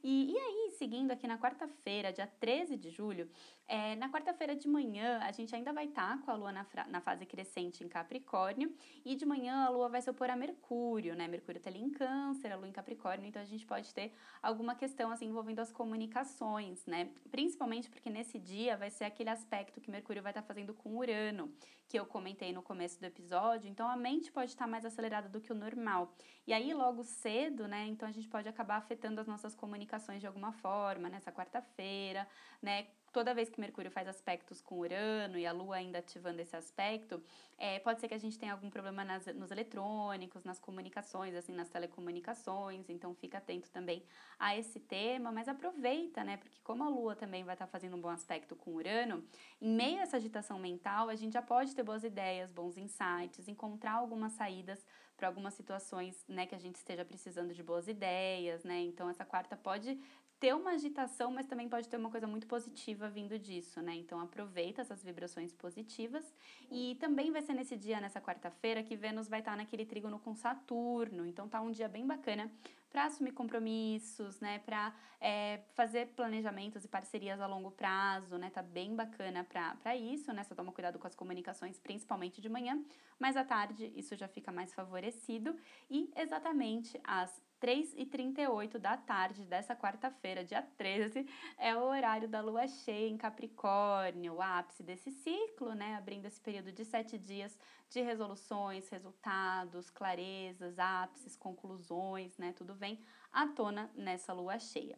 E, 0.04 0.32
e 0.32 0.38
aí, 0.38 0.72
seguindo 0.80 1.12
aqui 1.12 1.28
na 1.28 1.38
quarta-feira, 1.38 2.12
dia 2.12 2.26
13 2.26 2.76
de 2.76 2.90
julho, 2.90 3.30
é, 3.68 3.96
na 3.96 4.10
quarta-feira 4.10 4.56
de 4.56 4.68
manhã, 4.68 5.20
a 5.22 5.32
gente 5.32 5.56
ainda 5.56 5.72
vai 5.72 5.86
estar 5.86 6.18
tá 6.18 6.24
com 6.24 6.32
a 6.32 6.34
Lua 6.34 6.52
na, 6.52 6.66
na, 6.88 7.00
fase 7.00 7.24
crescente 7.26 7.84
em 7.84 7.88
Capricórnio, 7.88 8.76
e 9.06 9.16
de 9.16 9.26
manhã 9.26 9.64
a 9.64 9.70
Lua 9.70 9.90
vai 9.90 10.02
se 10.02 10.10
opor 10.10 10.30
a 10.32 10.36
Mercúrio, 10.36 11.16
né? 11.16 11.28
Mercúrio 11.28 11.60
está 11.60 11.70
ali 11.70 11.80
em 11.80 11.92
Câncer, 11.92 12.52
a 12.52 12.56
Lua 12.56 12.68
em 12.68 12.72
Capricórnio, 12.72 13.28
então 13.28 13.42
a 13.42 13.46
gente 13.46 13.66
pode 13.66 13.94
ter 13.94 14.12
alguma 14.42 14.74
questão 14.74 15.12
assim 15.12 15.28
envolvendo 15.28 15.60
as 15.60 15.72
comunicações, 15.72 16.84
né? 16.88 17.12
Principalmente 17.30 17.88
porque 17.88 18.10
nesse 18.10 18.40
dia 18.40 18.76
vai 18.76 18.90
ser 18.90 19.04
aquele 19.04 19.30
aspecto 19.30 19.80
que 19.80 19.92
Mercúrio 19.92 20.24
vai 20.24 20.32
estar 20.32 20.42
tá 20.42 20.48
fazendo 20.48 20.74
com 20.74 20.98
Urano, 20.98 21.54
que 21.92 22.00
eu 22.00 22.06
comentei 22.06 22.54
no 22.54 22.64
começo 22.64 22.98
do 23.02 23.06
episódio, 23.06 23.70
então 23.70 23.86
a 23.86 23.98
mente 23.98 24.32
pode 24.32 24.52
estar 24.52 24.66
mais 24.66 24.86
acelerada 24.86 25.28
do 25.28 25.42
que 25.42 25.52
o 25.52 25.56
normal. 25.56 26.16
E 26.48 26.54
aí, 26.54 26.74
logo 26.74 27.04
cedo, 27.04 27.68
né? 27.68 27.86
Então 27.86 28.08
a 28.08 28.14
gente 28.14 28.30
pode 28.30 28.48
acabar 28.48 28.78
afetando 28.78 29.20
as 29.20 29.28
nossas 29.28 29.54
comunicações 29.54 30.22
de 30.22 30.26
alguma 30.26 30.54
forma 30.54 31.10
nessa 31.10 31.34
quarta-feira, 31.34 32.26
né? 32.62 32.88
Toda 33.12 33.34
vez 33.34 33.50
que 33.50 33.60
Mercúrio 33.60 33.92
faz 33.92 34.08
aspectos 34.08 34.62
com 34.62 34.80
Urano 34.80 35.38
e 35.38 35.46
a 35.46 35.52
Lua 35.52 35.76
ainda 35.76 36.00
ativando 36.00 36.42
esse 36.42 36.56
aspecto, 36.56 37.22
é, 37.58 37.80
pode 37.80 38.00
ser 38.00 38.08
que 38.08 38.14
a 38.14 38.18
gente 38.18 38.40
tenha 38.40 38.54
algum 38.54 38.70
problema 38.70 39.04
nas, 39.04 39.26
nos 39.28 39.52
eletrônicos, 39.52 40.44
nas 40.44 40.60
comunicações, 40.60 41.36
assim, 41.36 41.54
nas 41.54 41.70
telecomunicações, 41.70 42.90
então 42.90 43.14
fica 43.14 43.38
atento 43.38 43.70
também 43.70 44.04
a 44.40 44.58
esse 44.58 44.80
tema, 44.80 45.32
mas 45.32 45.48
aproveita, 45.48 46.24
né, 46.24 46.38
porque 46.38 46.60
como 46.64 46.84
a 46.84 46.90
Lua 46.90 47.16
também 47.16 47.44
vai 47.44 47.54
estar 47.54 47.68
tá 47.68 47.72
fazendo 47.72 47.96
um 47.96 48.02
bom 48.02 48.10
aspecto 48.10 48.56
com 48.56 48.72
Urano, 48.72 49.24
em 49.62 49.70
meio 49.70 50.00
a 50.00 50.04
essa 50.04 50.18
agitação 50.18 50.58
mental, 50.58 51.10
a 51.10 51.16
gente 51.16 51.34
já 51.34 51.42
pode 51.42 51.76
ter 51.76 51.84
boas 51.84 52.04
ideias, 52.04 52.52
bons 52.52 52.78
insights, 52.78 53.48
encontrar 53.48 53.94
algumas 53.94 54.32
saídas 54.34 54.84
para 55.16 55.28
algumas 55.28 55.54
situações, 55.54 56.26
né, 56.28 56.48
que 56.48 56.56
a 56.56 56.60
gente 56.60 56.78
esteja 56.78 57.06
precisando 57.06 57.54
de 57.54 57.62
boas 57.62 57.88
ideias, 57.88 58.64
né, 58.64 58.80
então 58.80 59.08
essa 59.08 59.24
quarta 59.24 59.56
pode 59.56 60.00
ter 60.42 60.56
uma 60.56 60.72
agitação, 60.72 61.30
mas 61.32 61.46
também 61.46 61.70
pode 61.70 61.88
ter 61.88 61.98
uma 61.98 62.10
coisa 62.10 62.26
muito 62.26 62.48
positiva 62.48 63.08
vindo 63.08 63.38
disso, 63.38 63.80
né? 63.80 63.94
Então 63.94 64.20
aproveita 64.20 64.82
essas 64.82 65.04
vibrações 65.04 65.54
positivas 65.54 66.34
e 66.72 66.98
também 67.00 67.32
vai 67.32 67.44
ser 67.44 67.54
nesse 67.54 67.78
dia, 67.78 68.02
nessa 68.02 68.20
quarta-feira, 68.20 68.82
que 68.82 68.96
Vênus 68.96 69.28
vai 69.28 69.40
estar 69.40 69.56
naquele 69.56 69.86
trígono 69.86 70.18
com 70.18 70.34
Saturno. 70.34 71.28
Então 71.28 71.48
tá 71.48 71.62
um 71.62 71.70
dia 71.70 71.88
bem 71.88 72.08
bacana 72.08 72.52
para 72.90 73.06
assumir 73.06 73.34
compromissos, 73.34 74.40
né? 74.40 74.58
Para 74.66 74.92
é, 75.22 75.60
fazer 75.76 76.08
planejamentos 76.08 76.84
e 76.84 76.88
parcerias 76.88 77.40
a 77.40 77.46
longo 77.46 77.70
prazo, 77.70 78.36
né? 78.40 78.50
Tá 78.50 78.64
bem 78.64 78.96
bacana 78.96 79.44
para 79.44 79.96
isso, 79.96 80.34
né? 80.34 80.44
Só 80.44 80.56
toma 80.56 80.72
cuidado 80.72 80.98
com 80.98 81.06
as 81.06 81.14
comunicações, 81.14 81.78
principalmente 81.78 82.42
de 82.42 82.50
manhã, 82.50 82.84
mas 83.20 83.38
à 83.38 83.46
tarde 83.46 83.94
isso 83.96 84.16
já 84.16 84.28
fica 84.28 84.52
mais 84.52 84.74
favorecido 84.74 85.56
e 85.88 86.12
exatamente 86.16 87.00
às 87.04 87.40
3h38 87.62 88.80
da 88.80 88.98
tarde 88.98 89.46
dessa 89.46 89.76
quarta-feira, 89.76 90.44
dia 90.44 90.64
13, 90.78 91.28
é 91.60 91.76
o 91.76 91.84
horário 91.84 92.28
da 92.28 92.42
lua 92.42 92.68
cheia 92.68 93.08
em 93.08 93.18
Capricórnio, 93.18 94.34
o 94.34 94.42
ápice 94.42 94.82
desse 94.82 95.12
ciclo, 95.12 95.76
né? 95.76 95.96
Abrindo 95.96 96.26
esse 96.26 96.42
período 96.42 96.72
de 96.72 96.84
sete 96.84 97.20
dias 97.20 97.58
de 97.88 98.02
resoluções, 98.02 98.90
resultados, 98.90 99.92
clarezas, 99.92 100.80
ápices, 100.80 101.36
conclusões, 101.36 102.36
né? 102.38 102.52
Tudo 102.54 102.74
vem 102.74 103.00
à 103.32 103.48
tona 103.48 103.92
nessa 103.96 104.34
lua 104.34 104.58
cheia. 104.58 104.98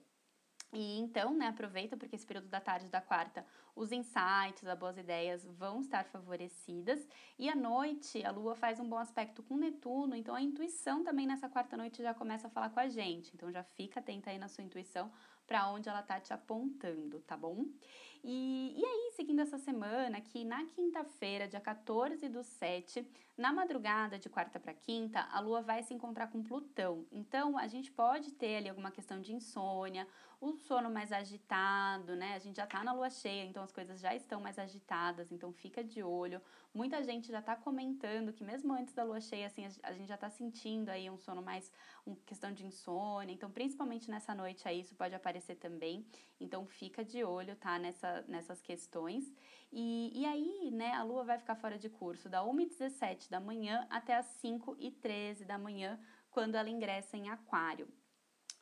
E 0.74 1.00
então, 1.00 1.36
né, 1.36 1.48
aproveita 1.48 1.96
porque 1.96 2.15
esse 2.15 2.25
período 2.25 2.48
da 2.48 2.60
tarde 2.60 2.88
da 2.88 3.00
quarta, 3.00 3.46
os 3.75 3.92
insights, 3.92 4.65
as 4.65 4.77
boas 4.77 4.98
ideias 4.98 5.46
vão 5.46 5.82
estar 5.82 6.03
favorecidas. 6.06 7.08
E 7.38 7.48
à 7.48 7.56
noite, 7.56 8.25
a 8.25 8.32
Lua 8.32 8.56
faz 8.56 8.80
um 8.80 8.89
bom 8.89 8.98
aspecto 8.98 9.44
com 9.44 9.56
Netuno, 9.56 10.15
então 10.15 10.34
a 10.34 10.42
intuição 10.42 11.03
também 11.03 11.27
nessa 11.27 11.48
quarta 11.48 11.77
noite 11.77 12.01
já 12.01 12.13
começa 12.13 12.48
a 12.48 12.50
falar 12.50 12.72
com 12.72 12.80
a 12.80 12.89
gente. 12.89 13.32
Então 13.36 13.51
já 13.51 13.63
fica 13.63 14.00
atenta 14.00 14.32
aí 14.32 14.39
na 14.39 14.48
sua 14.48 14.63
intuição 14.63 15.12
para 15.46 15.70
onde 15.70 15.89
ela 15.89 16.01
tá 16.01 16.20
te 16.20 16.34
apontando, 16.34 17.20
tá 17.22 17.38
bom? 17.38 17.65
E, 18.24 18.74
e 18.77 18.86
aí, 18.86 19.12
seguindo 19.15 19.42
essa 19.42 19.58
semana, 19.58 20.22
que 20.22 20.46
na 20.46 20.63
quinta-feira, 20.65 21.46
dia 21.46 21.60
14 21.60 22.30
do 22.30 22.42
7, 22.42 23.06
na 23.38 23.51
madrugada 23.51 24.18
de 24.18 24.30
quarta 24.30 24.62
para 24.62 24.74
quinta, 24.74 25.27
a 25.30 25.42
Lua 25.42 25.62
vai 25.62 25.84
se 25.84 25.94
encontrar 25.94 26.27
com 26.27 26.42
Plutão. 26.42 27.06
Então, 27.12 27.58
a 27.58 27.68
gente 27.68 27.92
pode 27.92 28.32
ter 28.32 28.56
ali 28.56 28.70
alguma 28.70 28.92
questão 28.92 29.20
de 29.20 29.34
insônia, 29.34 30.08
o 30.44 30.58
sono 30.58 30.90
mais 30.90 31.14
agitado, 31.14 32.18
né? 32.18 32.36
A 32.36 32.40
gente 32.40 32.58
já 32.58 32.68
tá 32.68 32.84
na 32.84 32.92
Lua 32.92 33.10
cheia, 33.10 33.46
então 33.46 33.64
as 33.64 33.72
coisas 33.72 34.02
já 34.02 34.14
estão 34.14 34.42
mais 34.42 34.60
agitadas, 34.60 35.32
então 35.32 35.54
fica 35.54 35.82
de 35.82 36.04
olho. 36.04 36.42
Muita 36.74 37.02
gente 37.02 37.32
já 37.32 37.42
tá 37.42 37.56
comentando 37.56 38.34
que 38.34 38.44
mesmo 38.44 38.74
antes 38.74 38.94
da 38.94 39.06
Lua 39.06 39.22
cheia, 39.22 39.48
assim, 39.48 39.66
a 39.82 39.94
gente 39.94 40.10
já 40.10 40.18
tá 40.18 40.30
sentindo 40.30 40.90
aí 40.90 41.10
um 41.10 41.18
sono 41.18 41.42
mais, 41.42 41.72
uma 42.06 42.18
questão 42.26 42.52
de 42.52 42.66
insônia. 42.66 43.34
Então, 43.34 43.50
principalmente 43.50 44.12
nessa 44.12 44.36
noite 44.36 44.68
aí, 44.68 44.82
isso 44.82 44.94
pode 44.96 45.16
aparecer 45.16 45.56
também. 45.56 46.06
Então, 46.42 46.66
fica 46.68 47.06
de 47.06 47.24
olho, 47.24 47.56
tá? 47.56 47.80
Nessa 47.80 48.26
nessas 48.28 48.62
questões. 48.62 49.34
E, 49.72 50.12
e 50.14 50.26
aí, 50.26 50.72
né, 50.72 50.92
a 50.94 51.04
Lua 51.04 51.24
vai 51.24 51.38
ficar 51.38 51.56
fora 51.56 51.78
de 51.78 51.90
curso 51.90 52.28
da 52.28 52.44
1h17 52.44 53.30
da 53.30 53.40
manhã 53.40 53.88
até 53.90 54.14
as 54.18 54.26
5h13 54.44 55.46
da 55.46 55.58
manhã, 55.58 55.98
quando 56.30 56.56
ela 56.56 56.70
ingressa 56.70 57.16
em 57.16 57.30
Aquário. 57.30 57.88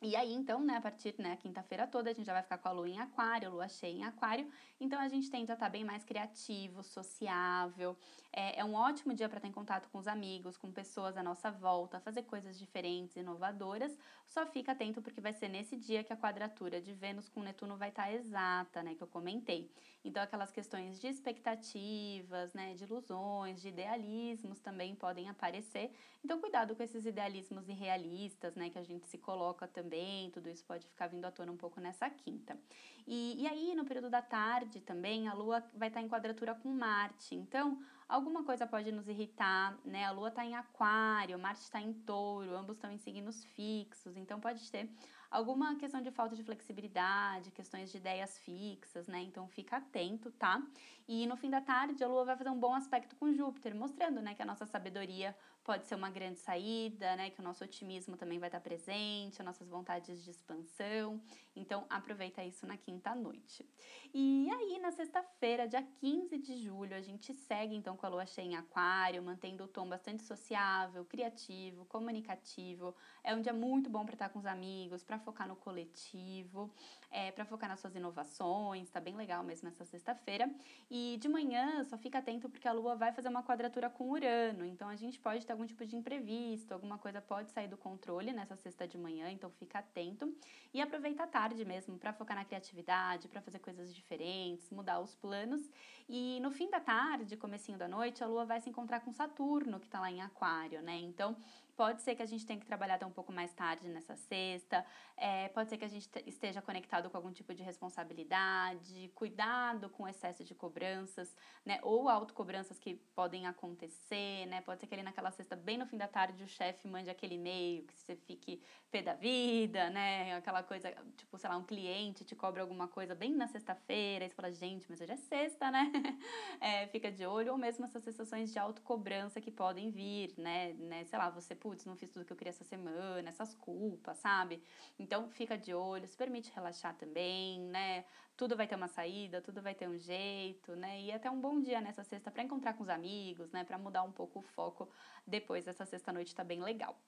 E 0.03 0.15
aí, 0.15 0.33
então, 0.33 0.59
né, 0.63 0.77
a 0.77 0.81
partir 0.81 1.11
da 1.15 1.23
né, 1.23 1.37
quinta-feira 1.37 1.85
toda, 1.85 2.09
a 2.09 2.13
gente 2.13 2.25
já 2.25 2.33
vai 2.33 2.41
ficar 2.41 2.57
com 2.57 2.67
a 2.67 2.71
lua 2.71 2.89
em 2.89 2.99
aquário, 2.99 3.51
lua 3.51 3.67
cheia 3.69 3.91
em 3.99 4.03
aquário. 4.03 4.49
Então, 4.79 4.99
a 4.99 5.07
gente 5.07 5.29
tenta 5.29 5.53
estar 5.53 5.69
bem 5.69 5.85
mais 5.85 6.03
criativo, 6.03 6.81
sociável. 6.81 7.95
É, 8.33 8.61
é 8.61 8.65
um 8.65 8.73
ótimo 8.73 9.13
dia 9.13 9.27
para 9.27 9.37
estar 9.37 9.47
em 9.47 9.51
contato 9.51 9.89
com 9.89 9.97
os 9.97 10.07
amigos, 10.07 10.57
com 10.57 10.71
pessoas 10.71 11.17
à 11.17 11.23
nossa 11.23 11.51
volta, 11.51 11.99
fazer 11.99 12.23
coisas 12.23 12.57
diferentes, 12.57 13.17
inovadoras. 13.17 13.97
Só 14.27 14.45
fica 14.45 14.71
atento 14.71 15.01
porque 15.01 15.19
vai 15.19 15.33
ser 15.33 15.49
nesse 15.49 15.75
dia 15.75 16.03
que 16.03 16.13
a 16.13 16.17
quadratura 16.17 16.79
de 16.79 16.93
Vênus 16.93 17.27
com 17.27 17.41
Netuno 17.41 17.75
vai 17.75 17.89
estar 17.89 18.11
exata, 18.13 18.81
né, 18.81 18.95
que 18.95 19.03
eu 19.03 19.07
comentei. 19.07 19.69
Então, 20.03 20.23
aquelas 20.23 20.51
questões 20.51 20.99
de 20.99 21.07
expectativas, 21.07 22.53
né, 22.53 22.73
de 22.73 22.85
ilusões, 22.85 23.61
de 23.61 23.67
idealismos 23.67 24.59
também 24.61 24.95
podem 24.95 25.27
aparecer. 25.27 25.91
Então, 26.23 26.39
cuidado 26.39 26.73
com 26.75 26.81
esses 26.81 27.05
idealismos 27.05 27.67
irrealistas, 27.67 28.55
né, 28.55 28.69
que 28.69 28.79
a 28.79 28.83
gente 28.83 29.05
se 29.07 29.17
coloca 29.17 29.67
também 29.67 30.31
tudo 30.31 30.49
isso 30.49 30.63
pode 30.63 30.87
ficar 30.87 31.07
vindo 31.07 31.25
à 31.25 31.31
tona 31.31 31.51
um 31.51 31.57
pouco 31.57 31.81
nessa 31.81 32.09
quinta. 32.09 32.57
E, 33.05 33.41
e 33.41 33.47
aí, 33.47 33.75
no 33.75 33.83
período 33.83 34.09
da 34.09 34.21
tarde 34.21 34.79
também, 34.79 35.27
a 35.27 35.33
Lua 35.33 35.61
vai 35.73 35.89
estar 35.89 36.01
em 36.01 36.07
quadratura 36.07 36.55
com 36.55 36.69
Marte, 36.69 37.35
então 37.35 37.81
alguma 38.11 38.43
coisa 38.43 38.67
pode 38.67 38.91
nos 38.91 39.07
irritar, 39.07 39.77
né? 39.85 40.03
A 40.03 40.11
Lua 40.11 40.27
está 40.27 40.45
em 40.45 40.53
Aquário, 40.53 41.39
Marte 41.39 41.61
está 41.61 41.79
em 41.81 41.93
Touro, 41.93 42.55
ambos 42.57 42.75
estão 42.75 42.91
em 42.91 42.97
signos 42.97 43.45
fixos, 43.45 44.17
então 44.17 44.39
pode 44.39 44.69
ter 44.69 44.89
alguma 45.29 45.75
questão 45.77 46.01
de 46.01 46.11
falta 46.11 46.35
de 46.35 46.43
flexibilidade, 46.43 47.51
questões 47.51 47.89
de 47.89 47.97
ideias 47.97 48.37
fixas, 48.39 49.07
né? 49.07 49.21
Então 49.21 49.47
fica 49.47 49.77
atento, 49.77 50.29
tá? 50.31 50.61
E 51.07 51.25
no 51.25 51.37
fim 51.37 51.49
da 51.49 51.61
tarde 51.61 52.03
a 52.03 52.07
Lua 52.07 52.25
vai 52.25 52.35
fazer 52.35 52.49
um 52.49 52.59
bom 52.59 52.73
aspecto 52.73 53.15
com 53.15 53.31
Júpiter, 53.31 53.73
mostrando, 53.73 54.21
né, 54.21 54.35
que 54.35 54.41
a 54.41 54.45
nossa 54.45 54.65
sabedoria 54.65 55.35
pode 55.63 55.85
ser 55.85 55.95
uma 55.95 56.09
grande 56.09 56.39
saída, 56.39 57.15
né? 57.15 57.29
Que 57.29 57.39
o 57.39 57.43
nosso 57.43 57.63
otimismo 57.63 58.17
também 58.17 58.39
vai 58.39 58.49
estar 58.49 58.59
presente, 58.59 59.39
as 59.39 59.45
nossas 59.45 59.69
vontades 59.69 60.21
de 60.21 60.31
expansão. 60.31 61.21
Então 61.55 61.85
aproveita 61.89 62.43
isso 62.43 62.65
na 62.65 62.77
quinta 62.77 63.13
noite. 63.13 63.65
E 64.13 64.49
aí 64.51 64.79
na 64.79 64.91
sexta-feira, 64.91 65.67
dia 65.67 65.83
15 65.99 66.37
de 66.37 66.57
julho, 66.57 66.95
a 66.95 67.01
gente 67.01 67.33
segue 67.33 67.75
então 67.75 67.97
com 67.97 68.05
a 68.05 68.09
lua 68.09 68.25
cheia 68.25 68.45
em 68.45 68.55
aquário, 68.55 69.21
mantendo 69.21 69.65
o 69.65 69.67
tom 69.67 69.87
bastante 69.87 70.23
sociável, 70.23 71.03
criativo, 71.05 71.85
comunicativo. 71.85 72.95
É 73.23 73.35
um 73.35 73.41
dia 73.41 73.53
muito 73.53 73.89
bom 73.89 74.05
para 74.05 74.13
estar 74.13 74.29
com 74.29 74.39
os 74.39 74.45
amigos, 74.45 75.03
para 75.03 75.19
focar 75.19 75.47
no 75.47 75.55
coletivo, 75.55 76.71
é, 77.09 77.31
para 77.31 77.43
focar 77.43 77.69
nas 77.69 77.79
suas 77.79 77.95
inovações, 77.95 78.89
tá 78.89 78.99
bem 79.01 79.15
legal 79.15 79.43
mesmo 79.43 79.67
essa 79.67 79.83
sexta-feira. 79.83 80.49
E 80.89 81.17
de 81.19 81.27
manhã, 81.27 81.83
só 81.83 81.97
fica 81.97 82.19
atento 82.19 82.49
porque 82.49 82.67
a 82.67 82.71
lua 82.71 82.95
vai 82.95 83.11
fazer 83.11 83.27
uma 83.27 83.43
quadratura 83.43 83.89
com 83.89 84.09
Urano, 84.09 84.65
então 84.65 84.87
a 84.87 84.95
gente 84.95 85.19
pode 85.19 85.45
ter 85.45 85.51
algum 85.51 85.65
tipo 85.65 85.85
de 85.85 85.95
imprevisto, 85.95 86.73
alguma 86.73 86.97
coisa 86.97 87.21
pode 87.21 87.51
sair 87.51 87.67
do 87.67 87.77
controle 87.77 88.31
nessa 88.31 88.55
sexta 88.55 88.87
de 88.87 88.97
manhã, 88.97 89.29
então 89.29 89.49
fica 89.51 89.79
atento. 89.79 90.33
E 90.73 90.81
aproveita 90.81 91.23
a 91.23 91.27
tarde 91.27 91.40
mesmo 91.65 91.97
para 91.97 92.13
focar 92.13 92.37
na 92.37 92.45
criatividade, 92.45 93.27
para 93.27 93.41
fazer 93.41 93.59
coisas 93.59 93.93
diferentes, 93.93 94.69
mudar 94.69 94.99
os 94.99 95.15
planos. 95.15 95.69
E 96.07 96.39
no 96.41 96.51
fim 96.51 96.69
da 96.69 96.79
tarde, 96.79 97.35
comecinho 97.35 97.77
da 97.77 97.87
noite, 97.87 98.23
a 98.23 98.27
lua 98.27 98.45
vai 98.45 98.61
se 98.61 98.69
encontrar 98.69 98.99
com 98.99 99.11
Saturno, 99.11 99.79
que 99.79 99.87
está 99.87 99.99
lá 99.99 100.11
em 100.11 100.21
Aquário, 100.21 100.81
né? 100.81 100.97
Então, 100.97 101.35
Pode 101.81 102.03
ser 102.03 102.13
que 102.13 102.21
a 102.21 102.27
gente 102.27 102.45
tenha 102.45 102.59
que 102.59 102.65
trabalhar 102.67 102.93
até 102.93 103.07
um 103.07 103.11
pouco 103.11 103.33
mais 103.33 103.51
tarde 103.55 103.87
nessa 103.87 104.15
sexta, 104.15 104.85
é, 105.17 105.49
pode 105.49 105.67
ser 105.67 105.79
que 105.79 105.85
a 105.85 105.87
gente 105.87 106.07
esteja 106.27 106.61
conectado 106.61 107.09
com 107.09 107.17
algum 107.17 107.31
tipo 107.31 107.55
de 107.55 107.63
responsabilidade, 107.63 109.11
cuidado 109.15 109.89
com 109.89 110.07
excesso 110.07 110.43
de 110.43 110.53
cobranças, 110.53 111.35
né? 111.65 111.79
Ou 111.81 112.07
autocobranças 112.07 112.77
que 112.77 112.93
podem 113.15 113.47
acontecer, 113.47 114.45
né? 114.45 114.61
Pode 114.61 114.79
ser 114.79 114.85
que 114.85 114.93
ali 114.93 115.01
naquela 115.01 115.31
sexta, 115.31 115.55
bem 115.55 115.75
no 115.75 115.87
fim 115.87 115.97
da 115.97 116.07
tarde, 116.07 116.43
o 116.43 116.47
chefe 116.47 116.87
mande 116.87 117.09
aquele 117.09 117.33
e-mail 117.33 117.83
que 117.87 117.97
você 117.97 118.15
fique 118.15 118.61
pé 118.91 119.01
da 119.01 119.15
vida, 119.15 119.89
né? 119.89 120.35
Aquela 120.35 120.61
coisa, 120.61 120.93
tipo, 121.17 121.35
sei 121.39 121.49
lá, 121.49 121.57
um 121.57 121.63
cliente 121.63 122.23
te 122.23 122.35
cobra 122.35 122.61
alguma 122.61 122.87
coisa 122.87 123.15
bem 123.15 123.33
na 123.33 123.47
sexta-feira, 123.47 124.25
e 124.25 124.29
você 124.29 124.35
fala, 124.35 124.51
gente, 124.51 124.85
mas 124.87 125.01
hoje 125.01 125.13
é 125.13 125.17
sexta, 125.17 125.71
né? 125.71 125.91
É, 126.59 126.85
fica 126.87 127.11
de 127.11 127.25
olho, 127.25 127.53
ou 127.53 127.57
mesmo 127.57 127.85
essas 127.85 128.03
sensações 128.03 128.51
de 128.51 128.59
autocobrança 128.59 129.41
que 129.41 129.49
podem 129.49 129.89
vir, 129.89 130.31
né? 130.37 130.73
né? 130.73 131.03
Sei 131.05 131.17
lá, 131.17 131.29
você 131.29 131.55
putz, 131.71 131.85
não 131.85 131.95
fiz 131.95 132.11
tudo 132.11 132.25
que 132.25 132.33
eu 132.33 132.37
queria 132.37 132.49
essa 132.49 132.65
semana, 132.65 133.29
essas 133.29 133.55
culpas, 133.55 134.17
sabe? 134.17 134.61
Então 134.99 135.29
fica 135.29 135.57
de 135.57 135.73
olho, 135.73 136.05
se 136.05 136.17
permite 136.17 136.51
relaxar 136.53 136.93
também, 136.97 137.61
né? 137.61 138.03
Tudo 138.35 138.57
vai 138.57 138.67
ter 138.67 138.75
uma 138.75 138.89
saída, 138.89 139.41
tudo 139.41 139.61
vai 139.61 139.73
ter 139.73 139.87
um 139.87 139.97
jeito, 139.97 140.75
né? 140.75 141.01
E 141.01 141.11
até 141.13 141.31
um 141.31 141.39
bom 141.39 141.61
dia 141.61 141.79
nessa 141.79 142.03
sexta 142.03 142.29
para 142.29 142.43
encontrar 142.43 142.73
com 142.73 142.83
os 142.83 142.89
amigos, 142.89 143.51
né? 143.51 143.63
Para 143.63 143.77
mudar 143.77 144.03
um 144.03 144.11
pouco 144.11 144.39
o 144.39 144.41
foco 144.41 144.89
depois 145.25 145.63
dessa 145.63 145.85
sexta 145.85 146.11
noite 146.11 146.35
tá 146.35 146.43
bem 146.43 146.61
legal. 146.61 146.99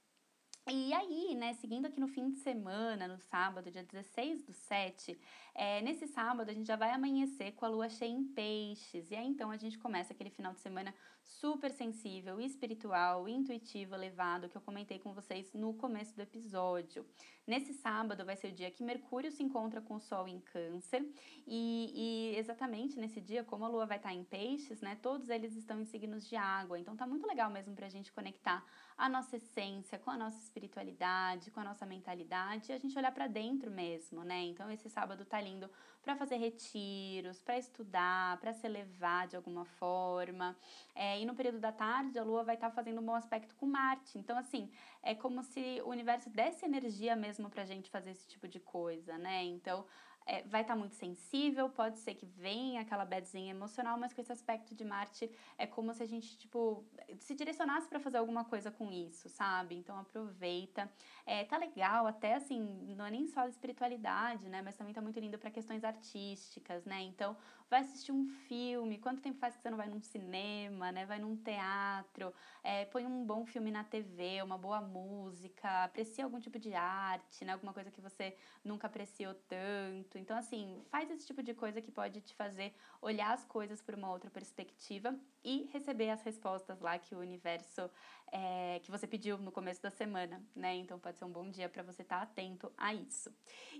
E 0.65 0.93
aí, 0.93 1.35
né, 1.35 1.53
seguindo 1.55 1.87
aqui 1.87 1.99
no 1.99 2.07
fim 2.07 2.29
de 2.29 2.37
semana, 2.37 3.05
no 3.05 3.17
sábado, 3.17 3.69
dia 3.69 3.83
16 3.83 4.43
do 4.43 4.53
7, 4.53 5.19
é, 5.53 5.81
nesse 5.81 6.07
sábado 6.07 6.49
a 6.49 6.53
gente 6.53 6.65
já 6.65 6.77
vai 6.77 6.91
amanhecer 6.91 7.51
com 7.51 7.65
a 7.65 7.67
lua 7.67 7.89
cheia 7.89 8.09
em 8.09 8.23
peixes. 8.23 9.11
E 9.11 9.15
aí 9.15 9.27
então 9.27 9.51
a 9.51 9.57
gente 9.57 9.77
começa 9.77 10.13
aquele 10.13 10.29
final 10.29 10.53
de 10.53 10.61
semana 10.61 10.95
super 11.23 11.71
sensível, 11.71 12.39
espiritual, 12.39 13.27
intuitivo, 13.27 13.95
elevado, 13.95 14.49
que 14.49 14.55
eu 14.55 14.61
comentei 14.61 14.99
com 14.99 15.13
vocês 15.13 15.51
no 15.53 15.73
começo 15.73 16.15
do 16.15 16.21
episódio. 16.21 17.05
Nesse 17.45 17.73
sábado 17.73 18.23
vai 18.23 18.35
ser 18.35 18.47
o 18.47 18.55
dia 18.55 18.71
que 18.71 18.83
Mercúrio 18.83 19.31
se 19.31 19.43
encontra 19.43 19.81
com 19.81 19.95
o 19.95 19.99
Sol 19.99 20.27
em 20.27 20.39
Câncer. 20.39 21.05
E, 21.45 22.31
e 22.33 22.37
exatamente 22.37 22.97
nesse 22.97 23.19
dia, 23.19 23.43
como 23.43 23.65
a 23.65 23.67
lua 23.67 23.85
vai 23.85 23.97
estar 23.97 24.13
em 24.13 24.23
peixes, 24.23 24.81
né, 24.81 24.97
todos 25.01 25.29
eles 25.29 25.55
estão 25.55 25.79
em 25.81 25.85
signos 25.85 26.27
de 26.27 26.35
água. 26.35 26.79
Então 26.79 26.95
tá 26.95 27.05
muito 27.05 27.27
legal 27.27 27.49
mesmo 27.49 27.75
pra 27.75 27.89
gente 27.89 28.11
conectar 28.13 28.65
a 28.97 29.09
nossa 29.09 29.37
essência 29.37 29.99
com 29.99 30.09
a 30.09 30.17
nossa 30.17 30.37
espiritualidade, 30.37 31.51
com 31.51 31.59
a 31.59 31.63
nossa 31.63 31.85
mentalidade 31.85 32.71
e 32.71 32.73
a 32.73 32.77
gente 32.77 32.97
olhar 32.97 33.11
para 33.11 33.27
dentro 33.27 33.69
mesmo, 33.69 34.23
né? 34.23 34.43
Então 34.43 34.69
esse 34.71 34.89
sábado 34.89 35.25
tá 35.25 35.41
lindo 35.41 35.69
para 36.03 36.15
fazer 36.15 36.35
retiros, 36.35 37.41
para 37.41 37.57
estudar, 37.57 38.37
para 38.37 38.53
se 38.53 38.67
elevar 38.67 39.27
de 39.27 39.35
alguma 39.35 39.63
forma. 39.65 40.55
É, 40.93 41.19
e 41.19 41.25
no 41.25 41.33
período 41.33 41.59
da 41.59 41.71
tarde 41.71 42.19
a 42.19 42.23
Lua 42.23 42.43
vai 42.43 42.55
estar 42.55 42.69
tá 42.69 42.75
fazendo 42.75 42.99
um 43.01 43.05
bom 43.05 43.15
aspecto 43.15 43.55
com 43.55 43.65
Marte. 43.65 44.19
Então 44.19 44.37
assim 44.37 44.69
é 45.01 45.15
como 45.15 45.41
se 45.41 45.81
o 45.85 45.89
universo 45.89 46.29
desse 46.29 46.65
energia 46.65 47.15
mesmo 47.15 47.49
para 47.49 47.63
a 47.63 47.65
gente 47.65 47.89
fazer 47.89 48.11
esse 48.11 48.27
tipo 48.27 48.47
de 48.47 48.59
coisa, 48.59 49.17
né? 49.17 49.43
Então 49.45 49.85
é, 50.25 50.43
vai 50.43 50.61
estar 50.61 50.73
tá 50.73 50.79
muito 50.79 50.95
sensível, 50.95 51.69
pode 51.69 51.99
ser 51.99 52.15
que 52.15 52.25
venha 52.25 52.81
aquela 52.81 53.05
badzinha 53.05 53.51
emocional, 53.51 53.97
mas 53.97 54.13
com 54.13 54.21
esse 54.21 54.31
aspecto 54.31 54.73
de 54.75 54.83
Marte 54.83 55.29
é 55.57 55.67
como 55.67 55.93
se 55.93 56.03
a 56.03 56.05
gente, 56.05 56.37
tipo, 56.37 56.85
se 57.19 57.35
direcionasse 57.35 57.87
para 57.87 57.99
fazer 57.99 58.17
alguma 58.17 58.45
coisa 58.45 58.71
com 58.71 58.91
isso, 58.91 59.29
sabe? 59.29 59.75
Então 59.75 59.97
aproveita. 59.97 60.89
É, 61.25 61.43
tá 61.45 61.57
legal, 61.57 62.07
até 62.07 62.35
assim, 62.35 62.93
não 62.95 63.05
é 63.05 63.11
nem 63.11 63.27
só 63.27 63.41
a 63.41 63.47
espiritualidade, 63.47 64.47
né? 64.49 64.61
Mas 64.61 64.75
também 64.75 64.93
tá 64.93 65.01
muito 65.01 65.19
lindo 65.19 65.37
para 65.37 65.51
questões 65.51 65.83
artísticas, 65.83 66.85
né? 66.85 67.01
Então, 67.01 67.35
vai 67.69 67.81
assistir 67.81 68.11
um 68.11 68.27
filme, 68.47 68.97
quanto 68.97 69.21
tempo 69.21 69.39
faz 69.39 69.55
que 69.55 69.61
você 69.61 69.69
não 69.69 69.77
vai 69.77 69.87
num 69.87 70.01
cinema, 70.01 70.91
né? 70.91 71.05
Vai 71.05 71.19
num 71.19 71.35
teatro, 71.35 72.33
é, 72.63 72.85
põe 72.85 73.05
um 73.05 73.25
bom 73.25 73.45
filme 73.45 73.71
na 73.71 73.83
TV, 73.83 74.41
uma 74.41 74.57
boa 74.57 74.81
música, 74.81 75.83
aprecia 75.83 76.23
algum 76.23 76.39
tipo 76.39 76.59
de 76.59 76.73
arte, 76.73 77.43
né? 77.45 77.53
Alguma 77.53 77.73
coisa 77.73 77.91
que 77.91 78.01
você 78.01 78.35
nunca 78.63 78.87
apreciou 78.87 79.33
tanto. 79.47 80.17
Então, 80.17 80.37
assim, 80.37 80.81
faz 80.89 81.09
esse 81.09 81.25
tipo 81.25 81.41
de 81.41 81.53
coisa 81.53 81.81
que 81.81 81.91
pode 81.91 82.21
te 82.21 82.35
fazer 82.35 82.73
olhar 83.01 83.33
as 83.33 83.43
coisas 83.45 83.81
por 83.81 83.95
uma 83.95 84.11
outra 84.11 84.29
perspectiva 84.29 85.15
e 85.43 85.69
receber 85.71 86.09
as 86.09 86.21
respostas 86.23 86.79
lá 86.79 86.97
que 86.97 87.15
o 87.15 87.19
universo 87.19 87.89
é, 88.33 88.79
que 88.79 88.89
você 88.89 89.05
pediu 89.05 89.37
no 89.37 89.51
começo 89.51 89.79
da 89.79 89.91
semana, 89.91 90.43
né? 90.55 90.75
Então 90.75 90.97
pode 90.97 91.19
ser 91.19 91.25
um 91.25 91.31
bom 91.31 91.47
dia 91.47 91.69
para 91.69 91.83
você 91.83 92.01
estar 92.01 92.17
tá 92.17 92.23
atento 92.23 92.73
a 92.75 92.91
isso. 92.91 93.31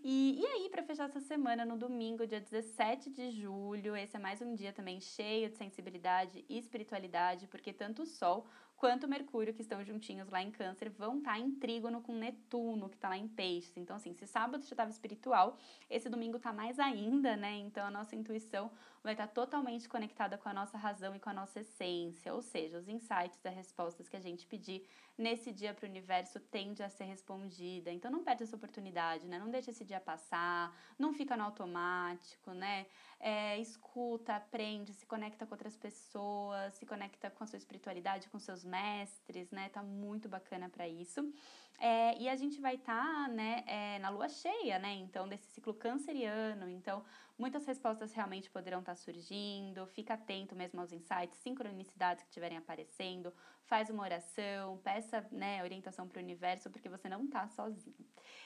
E, 0.04 0.40
e 0.40 0.46
aí, 0.46 0.70
para 0.70 0.84
fechar 0.84 1.06
essa 1.06 1.20
semana, 1.20 1.66
no 1.66 1.76
domingo, 1.76 2.28
dia 2.28 2.40
17 2.40 3.10
de 3.10 3.32
julho, 3.32 3.96
esse 3.96 4.16
é 4.16 4.20
mais 4.20 4.44
um 4.44 4.54
dia 4.54 4.72
também 4.72 5.02
cheio 5.02 5.50
de 5.50 5.58
sensibilidade 5.58 6.46
e 6.48 6.60
espiritualidade, 6.60 7.48
porque 7.48 7.74
tanto 7.74 8.04
o 8.04 8.06
Sol 8.06 8.46
quanto 8.84 9.08
Mercúrio, 9.08 9.54
que 9.54 9.62
estão 9.62 9.82
juntinhos 9.82 10.28
lá 10.28 10.44
em 10.44 10.52
Câncer, 10.52 10.90
vão 10.90 11.20
estar 11.20 11.36
tá 11.36 11.40
em 11.40 11.52
trígono 11.52 12.02
com 12.02 12.13
Netuno, 12.13 12.90
que 12.90 12.96
está 12.96 13.08
lá 13.08 13.16
em 13.16 13.30
Peixes. 13.30 13.78
Então, 13.78 13.96
assim, 13.96 14.13
se 14.13 14.28
sábado 14.28 14.62
já 14.62 14.72
estava 14.72 14.92
espiritual, 14.92 15.58
esse 15.90 16.10
domingo 16.10 16.38
tá 16.38 16.52
mais 16.52 16.78
ainda, 16.78 17.38
né? 17.38 17.54
Então, 17.60 17.88
a 17.88 17.90
nossa 17.90 18.13
intuição 18.13 18.70
vai 19.02 19.13
estar 19.13 19.28
tá 19.28 19.34
totalmente 19.34 19.88
conectada 19.88 20.38
com 20.38 20.50
a 20.50 20.54
nossa 20.54 20.78
razão 20.78 21.16
e 21.16 21.20
com 21.22 21.30
a 21.30 21.34
nossa 21.34 21.62
essência, 21.62 22.34
ou 22.34 22.42
seja, 22.42 22.78
os 22.78 22.90
insights, 22.90 23.40
as 23.46 23.56
respostas 23.56 24.10
que 24.10 24.18
a 24.18 24.20
gente 24.20 24.46
pedir 24.46 24.86
nesse 25.18 25.52
dia 25.52 25.74
para 25.74 25.86
o 25.86 25.90
universo 25.90 26.40
tende 26.40 26.82
a 26.82 26.90
ser 26.90 27.06
respondida. 27.06 27.92
Então 27.92 28.12
não 28.12 28.24
perde 28.24 28.44
essa 28.44 28.56
oportunidade, 28.56 29.28
né? 29.28 29.40
Não 29.40 29.50
deixa 29.50 29.72
esse 29.72 29.86
dia 29.86 30.00
passar, 30.00 30.75
não 30.98 31.13
fica 31.13 31.38
no 31.38 31.44
automático, 31.44 32.52
né? 32.52 32.86
É, 33.25 33.58
escuta, 33.58 34.36
aprende, 34.36 34.94
se 34.94 35.06
conecta 35.06 35.46
com 35.46 35.53
outras 35.53 35.77
pessoas, 35.77 36.74
se 36.74 36.86
conecta 36.86 37.30
com 37.30 37.42
a 37.42 37.48
sua 37.48 37.56
espiritualidade, 37.56 38.27
com 38.27 38.38
seus 38.38 38.65
mestres, 38.65 39.50
né? 39.50 39.70
Tá 39.70 39.82
muito 39.82 40.27
bacana 40.27 40.68
para 40.68 40.89
isso. 40.89 41.34
É, 41.80 42.18
e 42.22 42.27
a 42.27 42.36
gente 42.36 42.60
vai 42.60 42.75
estar, 42.75 43.01
tá, 43.01 43.27
né, 43.30 43.63
é, 43.65 43.98
na 44.00 44.10
lua 44.10 44.27
cheia, 44.27 44.77
né? 44.77 44.94
Então, 44.96 45.25
desse 45.25 45.46
ciclo 45.53 45.74
canceriano. 45.74 46.70
Então, 46.70 47.01
muitas 47.44 47.66
respostas 47.66 48.14
realmente 48.14 48.50
poderão 48.50 48.80
estar 48.80 48.94
tá 48.94 48.96
surgindo. 48.96 49.86
Fica 49.88 50.14
atento 50.14 50.56
mesmo 50.56 50.80
aos 50.80 50.94
insights, 50.94 51.38
sincronicidades 51.40 52.24
que 52.24 52.30
estiverem 52.30 52.58
aparecendo. 52.58 53.34
Faz 53.66 53.90
uma 53.90 54.04
oração, 54.04 54.78
peça, 54.78 55.28
né, 55.30 55.62
orientação 55.62 56.08
para 56.08 56.22
o 56.22 56.24
universo, 56.24 56.70
porque 56.70 56.88
você 56.88 57.10
não 57.10 57.26
está 57.26 57.46
sozinho. 57.50 58.06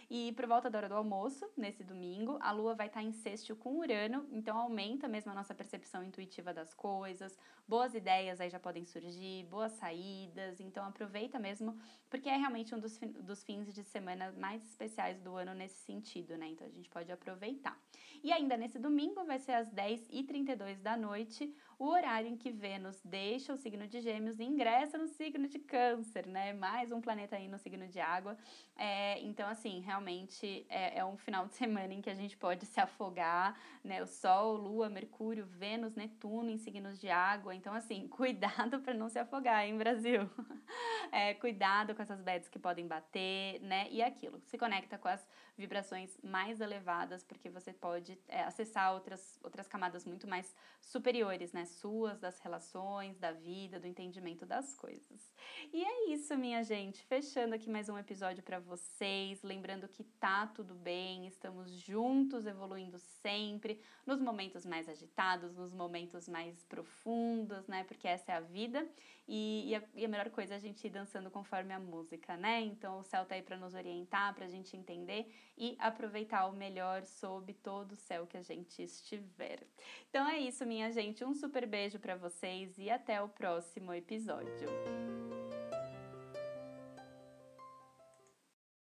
E 0.10 0.32
por 0.32 0.48
volta 0.48 0.68
da 0.68 0.80
hora 0.80 0.89
do 0.89 0.96
almoço, 0.96 1.48
nesse 1.56 1.84
domingo, 1.84 2.39
a 2.42 2.51
lua 2.51 2.74
vai 2.74 2.88
estar 2.88 3.01
tá 3.01 3.06
em 3.06 3.12
sexto 3.12 3.56
com 3.56 3.77
Urano, 3.77 4.27
então 4.32 4.58
aumenta 4.58 5.08
mesmo 5.08 5.32
a 5.32 5.36
nossa 5.36 5.54
percepção 5.54 6.04
intuitiva 6.04 6.51
das 6.51 6.74
coisas. 6.74 7.38
Boas 7.68 7.94
ideias 7.94 8.42
aí 8.42 8.50
já 8.50 8.60
podem 8.60 8.86
surgir, 8.86 9.46
boas 9.46 9.74
saídas. 9.74 10.60
Então, 10.60 10.84
aproveita 10.86 11.38
mesmo, 11.38 11.77
porque 12.10 12.30
é 12.30 12.38
realmente 12.38 12.74
um 12.74 12.80
dos 12.80 12.98
dos 12.98 13.44
fins 13.44 13.74
de 13.75 13.84
semana 13.84 14.32
mais 14.38 14.63
especiais 14.63 15.20
do 15.20 15.36
ano 15.36 15.54
nesse 15.54 15.80
sentido, 15.84 16.36
né? 16.38 16.48
Então 16.48 16.66
a 16.66 16.70
gente 16.70 16.89
pode 16.89 17.12
aproveitar. 17.12 17.77
E 18.24 18.32
ainda 18.32 18.58
nesse 18.58 18.80
domingo 18.80 18.87
vai 19.27 19.39
ser 19.39 19.51
às 19.51 19.70
10h32 19.70 20.82
da 20.82 20.96
noite, 20.96 21.53
o 21.77 21.86
horário 21.89 22.27
em 22.27 22.38
que 22.38 22.50
Vênus 22.50 23.00
deixa 23.03 23.53
o 23.53 23.58
signo 23.58 23.86
de 23.86 24.00
Gêmeos 24.00 24.39
e 24.39 24.44
ingressa 24.44 24.98
no 24.98 25.08
signo 25.08 25.48
de 25.48 25.60
Câncer, 25.60 26.25
né? 26.25 26.53
Mais 26.53 26.91
um 26.91 27.01
planeta 27.01 27.36
aí 27.36 27.48
no 27.48 27.60
signo 27.60 27.88
de 27.88 28.00
água. 28.00 28.38
É, 28.75 29.20
então, 29.22 29.48
assim, 29.48 29.82
realmente 29.82 30.65
é, 30.70 31.00
é 31.00 31.06
um 31.06 31.17
final 31.17 31.46
de 31.46 31.53
semana 31.56 31.94
em 31.94 32.01
que 32.01 32.10
a 32.10 32.15
gente 32.15 32.38
pode 32.38 32.65
se 32.65 32.79
afogar, 32.79 33.60
né? 33.84 34.01
O 34.01 34.08
Sol, 34.08 34.56
Lua, 34.56 34.89
Mercúrio, 34.89 35.46
Vênus, 35.46 35.94
Netuno 35.94 36.50
em 36.50 36.58
signos 36.58 37.00
de 37.00 37.10
água. 37.10 37.53
Então, 37.53 37.74
assim, 37.74 38.08
cuidado 38.10 38.79
para 38.79 38.94
não 38.94 39.10
se 39.10 39.20
afogar, 39.20 39.65
hein, 39.65 39.77
Brasil? 39.77 40.29
É, 41.10 41.34
cuidado 41.36 41.96
com 41.96 42.01
essas 42.01 42.22
bets 42.22 42.50
que 42.50 42.60
podem 42.60 42.86
bater, 42.86 43.62
né? 43.62 43.88
E 43.89 44.03
aquilo, 44.03 44.41
se 44.41 44.58
conecta 44.58 44.98
com 44.98 45.08
as 45.08 45.25
vibrações 45.58 46.18
mais 46.24 46.62
elevadas, 46.62 47.24
porque 47.24 47.50
você 47.50 47.74
pode 47.74 48.18
é, 48.28 48.44
acessar 48.44 48.94
outras, 48.94 49.40
outras 49.44 49.68
camadas 49.68 50.06
muito 50.06 50.28
mais 50.28 50.56
superiores, 50.80 51.52
né? 51.52 51.66
Suas, 51.66 52.20
das 52.20 52.40
relações, 52.40 53.18
da 53.18 53.32
vida, 53.32 53.80
do 53.80 53.88
entendimento 53.88 54.46
das 54.46 54.76
coisas. 54.76 55.34
E 55.74 55.84
é 55.84 56.10
isso, 56.14 56.38
minha 56.38 56.64
gente. 56.64 57.04
Fechando 57.06 57.56
aqui 57.56 57.70
mais 57.70 57.90
um 57.90 57.98
episódio 57.98 58.44
para 58.44 58.60
vocês. 58.60 59.42
Lembrando 59.42 59.88
que 59.88 60.04
tá 60.04 60.46
tudo 60.48 60.76
bem, 60.76 61.26
estamos 61.26 61.72
juntos, 61.72 62.46
evoluindo 62.46 63.00
sempre, 63.00 63.82
nos 64.06 64.22
momentos 64.22 64.66
mais 64.66 64.88
agitados, 64.88 65.56
nos 65.56 65.74
momentos 65.74 66.30
mais 66.30 66.63
profundos, 66.65 67.67
né? 67.67 67.84
Porque 67.84 68.08
essa 68.08 68.32
é 68.32 68.36
a 68.36 68.41
vida. 68.41 68.88
E, 69.28 69.72
e, 69.72 69.76
a, 69.76 69.84
e, 69.94 70.06
a, 70.06 70.08
melhor 70.08 70.30
coisa 70.30 70.54
é 70.54 70.58
a 70.58 70.60
gente 70.60 70.88
ir 70.88 70.90
dançando 70.90 71.30
conforme 71.30 71.74
a 71.74 71.80
música, 71.80 72.38
né? 72.38 72.62
Então 72.62 73.00
o 73.00 73.04
céu 73.04 73.26
tá 73.26 73.36
aí 73.36 73.42
para 73.42 73.58
nos 73.58 73.74
orientar, 73.74 74.34
para 74.34 74.46
a 74.46 74.50
gente 74.50 74.78
entender 74.78 75.30
e 75.58 75.76
aproveitar 75.80 76.48
o 76.48 76.54
melhor 76.54 77.04
sob 77.06 77.54
todo 77.56 77.92
o 77.92 77.96
céu 77.98 78.26
que 78.26 78.38
a 78.38 78.42
gente 78.42 78.82
estiver. 78.82 79.63
Então 80.10 80.28
é 80.30 80.40
isso, 80.40 80.66
minha 80.66 80.92
gente. 80.92 81.26
Um 81.26 81.34
super 81.34 81.68
beijo 81.68 82.00
para 82.00 82.16
vocês 82.16 82.78
e 82.78 82.90
até 82.90 83.22
o 83.22 83.28
próximo 83.28 83.94
episódio. 83.94 85.37